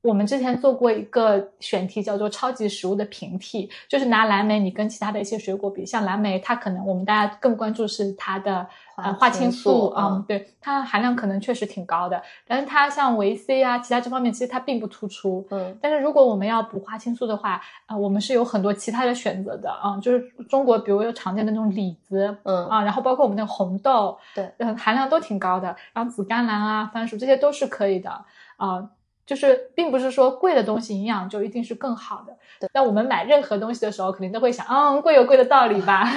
[0.00, 8.64] 我们之前做过一个选题，叫做“超级食物的平替”，就是拿蓝莓你跟其他的一些水果比，像蓝莓，它可能我们大家更关注是它的
[8.96, 15.44] 呃花青素，嗯嗯，对，它含量可能确实挺高的，但是它像维 C 啊，其他这方面其实它并不突出。
[15.50, 28.10] 嗯但是如果我们要补花青素的话，啊、我们是有很多其他的选择的啊、就是中国比如有常见的那种李子嗯啊，然后包括我们那个红豆，对嗯，含量都挺高的，然后紫甘蓝啊、番薯这些都是可以的
[28.56, 28.88] 啊。
[29.28, 32.32] 就是并不是说贵的东西营养就一定是更好的。
[32.72, 36.08] 那我们买任何东西的时候，肯定都会想，嗯，贵有贵的道理吧。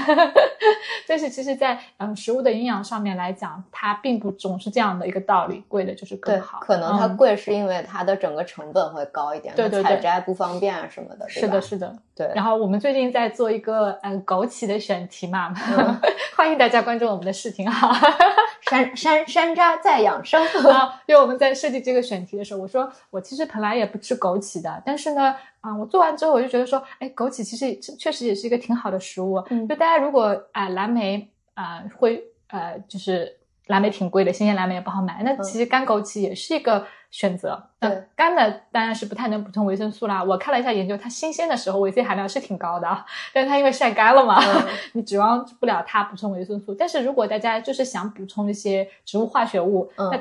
[1.06, 6.60] 但是其实，在嗯食物的营养上面来讲，它并不总是这样的一个道理，贵的就是更好。
[6.62, 11.28] 可能它贵是因为它的整个成本会高一点，对对对，采摘不方便啊什么的。
[11.28, 12.32] 是的，是的，对。
[12.34, 15.54] 然后我们最近在做一个嗯枸杞的选题嘛，
[16.38, 17.92] 欢迎大家关注我们的视频哈。
[18.72, 20.42] 山山山楂在养生
[20.72, 21.02] 啊！
[21.06, 29.44] 因为我们在设计这个选题的时候，我说我其实本来也不吃枸杞的，但是呢，啊，我做完之后我就觉得说，哎，枸杞其实确实也是一个挺好的食物。
[29.50, 33.38] 嗯，就大家如果啊蓝莓啊会呃就是
[33.72, 36.86] 蓝莓挺贵的，新鲜蓝莓也不好买，那其实干枸杞也是一个。
[37.12, 40.24] 选择，对干的当然是不太能补充维生素啦。
[40.24, 42.88] 我看了一下研究，它新鲜的时候维 C 含量是挺高的，
[43.34, 44.42] 但是它因为晒干了嘛，
[44.96, 46.74] 你指望不了它补充维生素。
[46.74, 50.18] 但是如果大家就是想补充一些植物化学物，那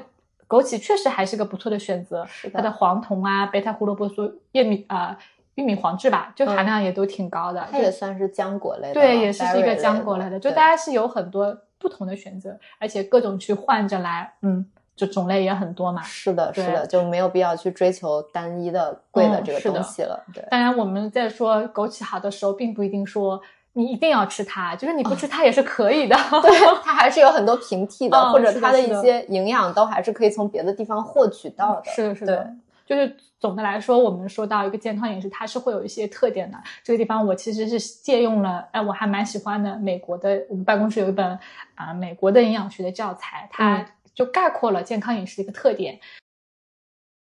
[0.48, 2.26] 枸杞确实还是个不错的选择。
[2.52, 5.16] 它的黄酮啊、贝塔胡萝卜素、叶米啊、
[5.54, 7.68] 玉米黄质吧，就含量也都挺高的。
[7.70, 10.40] 它也算是浆果类的，对，也是一个浆果类的。
[10.40, 14.64] 就大家是有很多不同的选择，而且各种去换着来，嗯。
[14.96, 20.22] 就种类也很多嘛，是的，是的，就没有必要去追求单一的贵的这个东西了。
[20.34, 23.40] 对，当然我们在说枸杞好的时候，并不一定说
[23.72, 26.14] 你一定要吃它，就是你不吃它也是可以的。
[26.42, 26.50] 对，
[26.82, 31.84] 它还是有很多平替的，或者它的一些营养都还是可以从别的地方获取到的。
[31.90, 32.54] 是的，是的，
[32.90, 36.58] 就是总的来说，我们说到一个健康饮食，它是会有一些特点的。
[36.82, 41.38] 这个地方我其实是借用了，哎，我还蛮喜欢的，美国的，我们办公室有一本
[41.76, 43.86] 啊美国的营养学的教材，它。
[44.12, 45.98] 就概括了健康饮食的一个特点。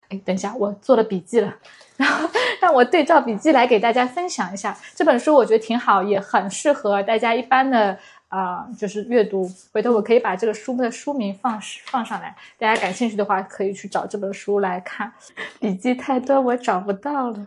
[0.10, 1.56] 哎，等一下，我做了笔记了，
[1.96, 2.28] 然后
[2.60, 7.98] 让我对照笔记来给大家分享一下这本书，我觉得挺好，也很适合大家一般的
[8.34, 9.48] 啊，就是阅读。
[9.72, 15.14] 回头我可以把这个书的书名放放上来，大家感兴趣的话可以去找这本书来看。
[15.60, 17.46] 笔记太多，我找不到了。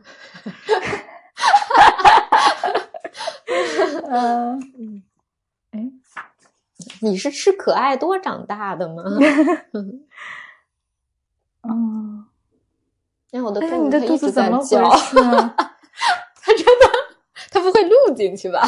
[4.08, 5.02] 嗯，
[5.72, 5.90] 哎。
[7.00, 9.02] 你是吃可爱多长大的吗？
[11.68, 12.24] 嗯，
[13.32, 13.60] 哎，我的
[14.06, 15.54] 肚子怎么回事啊。
[16.40, 16.86] 他真的，
[17.50, 18.62] 他不会录进去吧？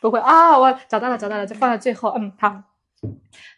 [0.00, 2.10] 不会啊，我找到了，找到了，就放在最后。
[2.16, 2.62] 嗯，好。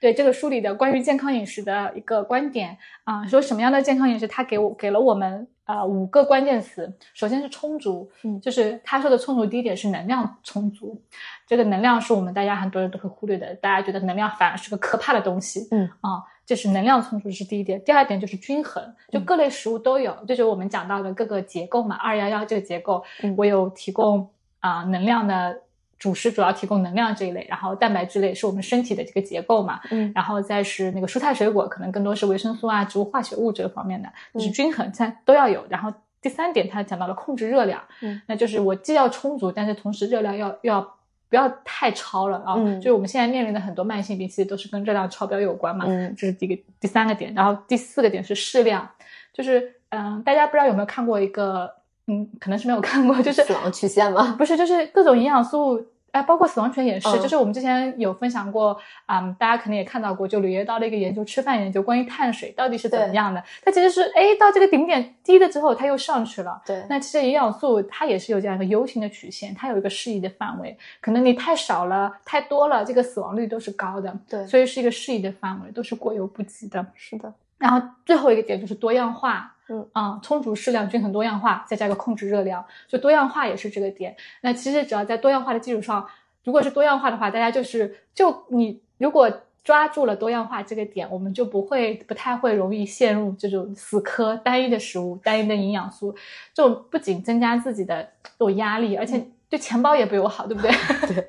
[0.00, 6.96] 对这个书里的关于健康饮食的一个观点啊，说什么样的健康饮食，他给我给了我们呃五个关键词。
[7.12, 11.02] 首先是充足，嗯，就是他说的充足，第一点是能量充足。
[11.44, 17.82] 这个能量是我们大家很多人都会忽略的，大家觉得能量反而是个可怕的东西，嗯啊，就是能量充足是第一点。
[17.82, 23.02] 第二点就是均衡，就各类食物都有，这就是我们讲到的各个结构嘛，二幺幺这个结构，
[23.36, 25.62] 我有提供啊能量的。
[26.02, 35.64] 主食主要提供能量这一类，然后蛋白质类是我们身体的这个结构嘛，嗯，然后再是那个蔬菜水果，可能更多是维生素啊、植物化学物这个方面的，就是均衡，它都要有。
[35.68, 40.80] 然后第三点，他讲到了控制热量，嗯，那就是我既要充足，但是同时热量要要
[41.28, 48.88] 不要太超了啊，嗯，就是我们现在面临的很多慢性病，其实都是跟热量超标有关嘛，嗯，这是第一个第三个点，然后第四个点是适量，
[49.32, 51.72] 就是嗯，大家不知道有没有看过一个，
[52.08, 54.34] 嗯，可能是没有看过，就是死亡曲线吗？
[54.36, 55.86] 不是，就是各种营养素。
[56.12, 63.42] 哎，包括死亡醛也是，就是我们之前有分享过，嗯，大家可能也看到过，就吕耶刀的一个研究，吃饭研究，关于碳水到底是怎么样的。
[63.64, 66.60] 它其实是，哎，到这个顶点低了之后，它又上去了。
[66.66, 74.14] 对，那其实营养素它也是有这样一个 U 型的曲线，它有一个适宜的范围，可能你太少了，太多了，这个死亡率都是高的。
[74.28, 76.86] 对，所以是一个适宜的范围，都是过犹不及的。
[76.94, 77.32] 是的。
[77.56, 84.14] 然后最后一个点就是多样化，嗯啊，充足、适量、均衡、多样化，再加个控制热量，就多样化也是这个点。
[84.42, 86.06] 那其实只要在多样化的基础上。
[86.44, 89.30] 如果是多样化的话，大家就是就你如果
[89.62, 96.12] 抓住了多样化这个点，我们就不会不太会容易陷入这种死磕单一的食物、单一的营养素，
[96.52, 100.72] 这种不仅增加自己的这种压力，而且对钱包也不友好，对不对？
[101.14, 101.28] 对，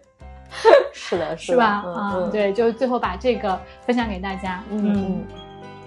[0.92, 1.84] 是的，是吧？
[1.86, 4.64] 啊，对，就最后把这个分享给大家。
[4.72, 5.24] 嗯，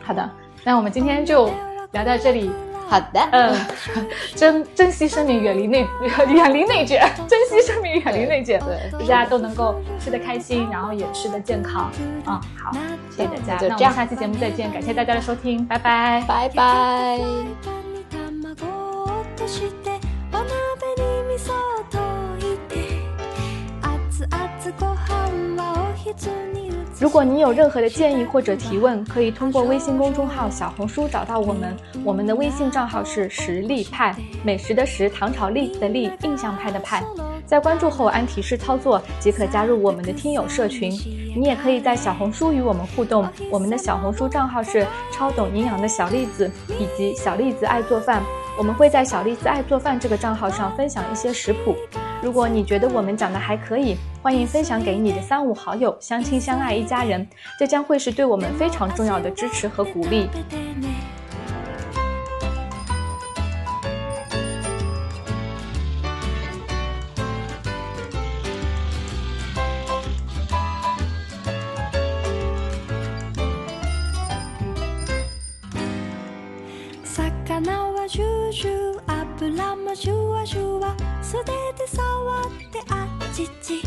[0.01, 0.31] 好的，
[0.63, 1.51] 那我们今天就
[1.97, 2.51] 聊到这里。
[2.89, 3.53] 好的，嗯，
[4.37, 5.85] 珍珍惜生命，远离内
[6.29, 8.61] 远离内卷，珍惜生命，远离内 卷，
[8.93, 11.91] 对，大家都能够吃得开心，然后也吃得健康，
[12.27, 12.71] 嗯，好，
[13.11, 17.19] 谢谢大家，那我们，下期节目再见，感谢大家的收听，拜拜，拜拜。
[26.99, 31.77] 如果你有任何的建议或者提问，可以通过微信公众号、小红书找到我们。
[32.03, 37.05] 我们的微信账号是实力派，美食的食，唐朝丽的丽，印象派的派。
[37.45, 40.91] 在关注后按提示操作即可加入我们的听友社群。
[41.37, 46.51] 你也可以在小红书与我们互动，我们的小红书账号是超懂营养的小栗子
[46.81, 48.23] 以及小栗子爱做饭。
[48.57, 51.77] 我们会在小栗子爱做饭这个账号上分享一些食谱。
[52.26, 57.28] 如果你觉得我们讲的还可以，欢迎分享给你的三五好友，相亲相爱一家人，
[57.58, 60.30] 这将会是对我们非常重要的支持和鼓励。
[77.62, 80.96] 魚はジュージュー油もジュワジュワ
[81.37, 83.83] 素手で触ってあっちち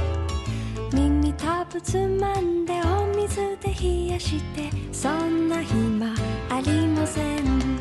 [0.94, 6.14] 耳たぶつまんでお水で冷やしてそんな暇
[6.50, 7.80] ありません。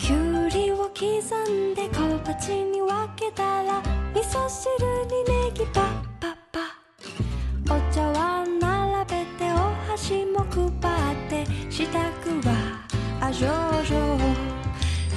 [0.00, 1.04] きゅうりを刻
[1.48, 3.78] んで小鉢に分けたら
[4.14, 4.66] 味噌汁
[5.06, 5.84] にネギパッ
[6.18, 7.76] パッパ。
[7.76, 9.56] お茶碗並べてお
[9.88, 11.98] 箸も配って支度
[12.48, 12.84] は
[13.20, 14.18] あ上々。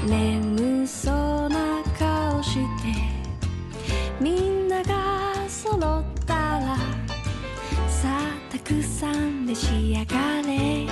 [0.08, 3.11] 眠そうな顔して
[4.22, 5.80] みんなが揃っ
[6.28, 6.78] たら
[7.88, 10.86] さあたくさん召し上がれ。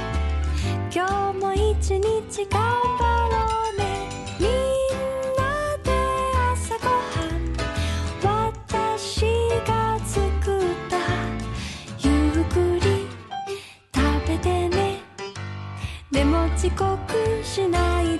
[0.91, 1.61] 今日も一
[1.99, 2.59] 日頑
[2.97, 3.37] 張ろ
[3.75, 4.09] うね。
[4.39, 4.49] みん
[5.37, 5.91] なで
[6.51, 6.97] 朝ごは
[7.29, 8.49] ん。
[8.57, 9.21] 私
[9.67, 10.97] が作った。
[11.99, 12.09] ゆ
[12.41, 13.05] っくり
[13.93, 15.03] 食べてね。
[16.09, 16.97] でも遅刻
[17.43, 18.17] しない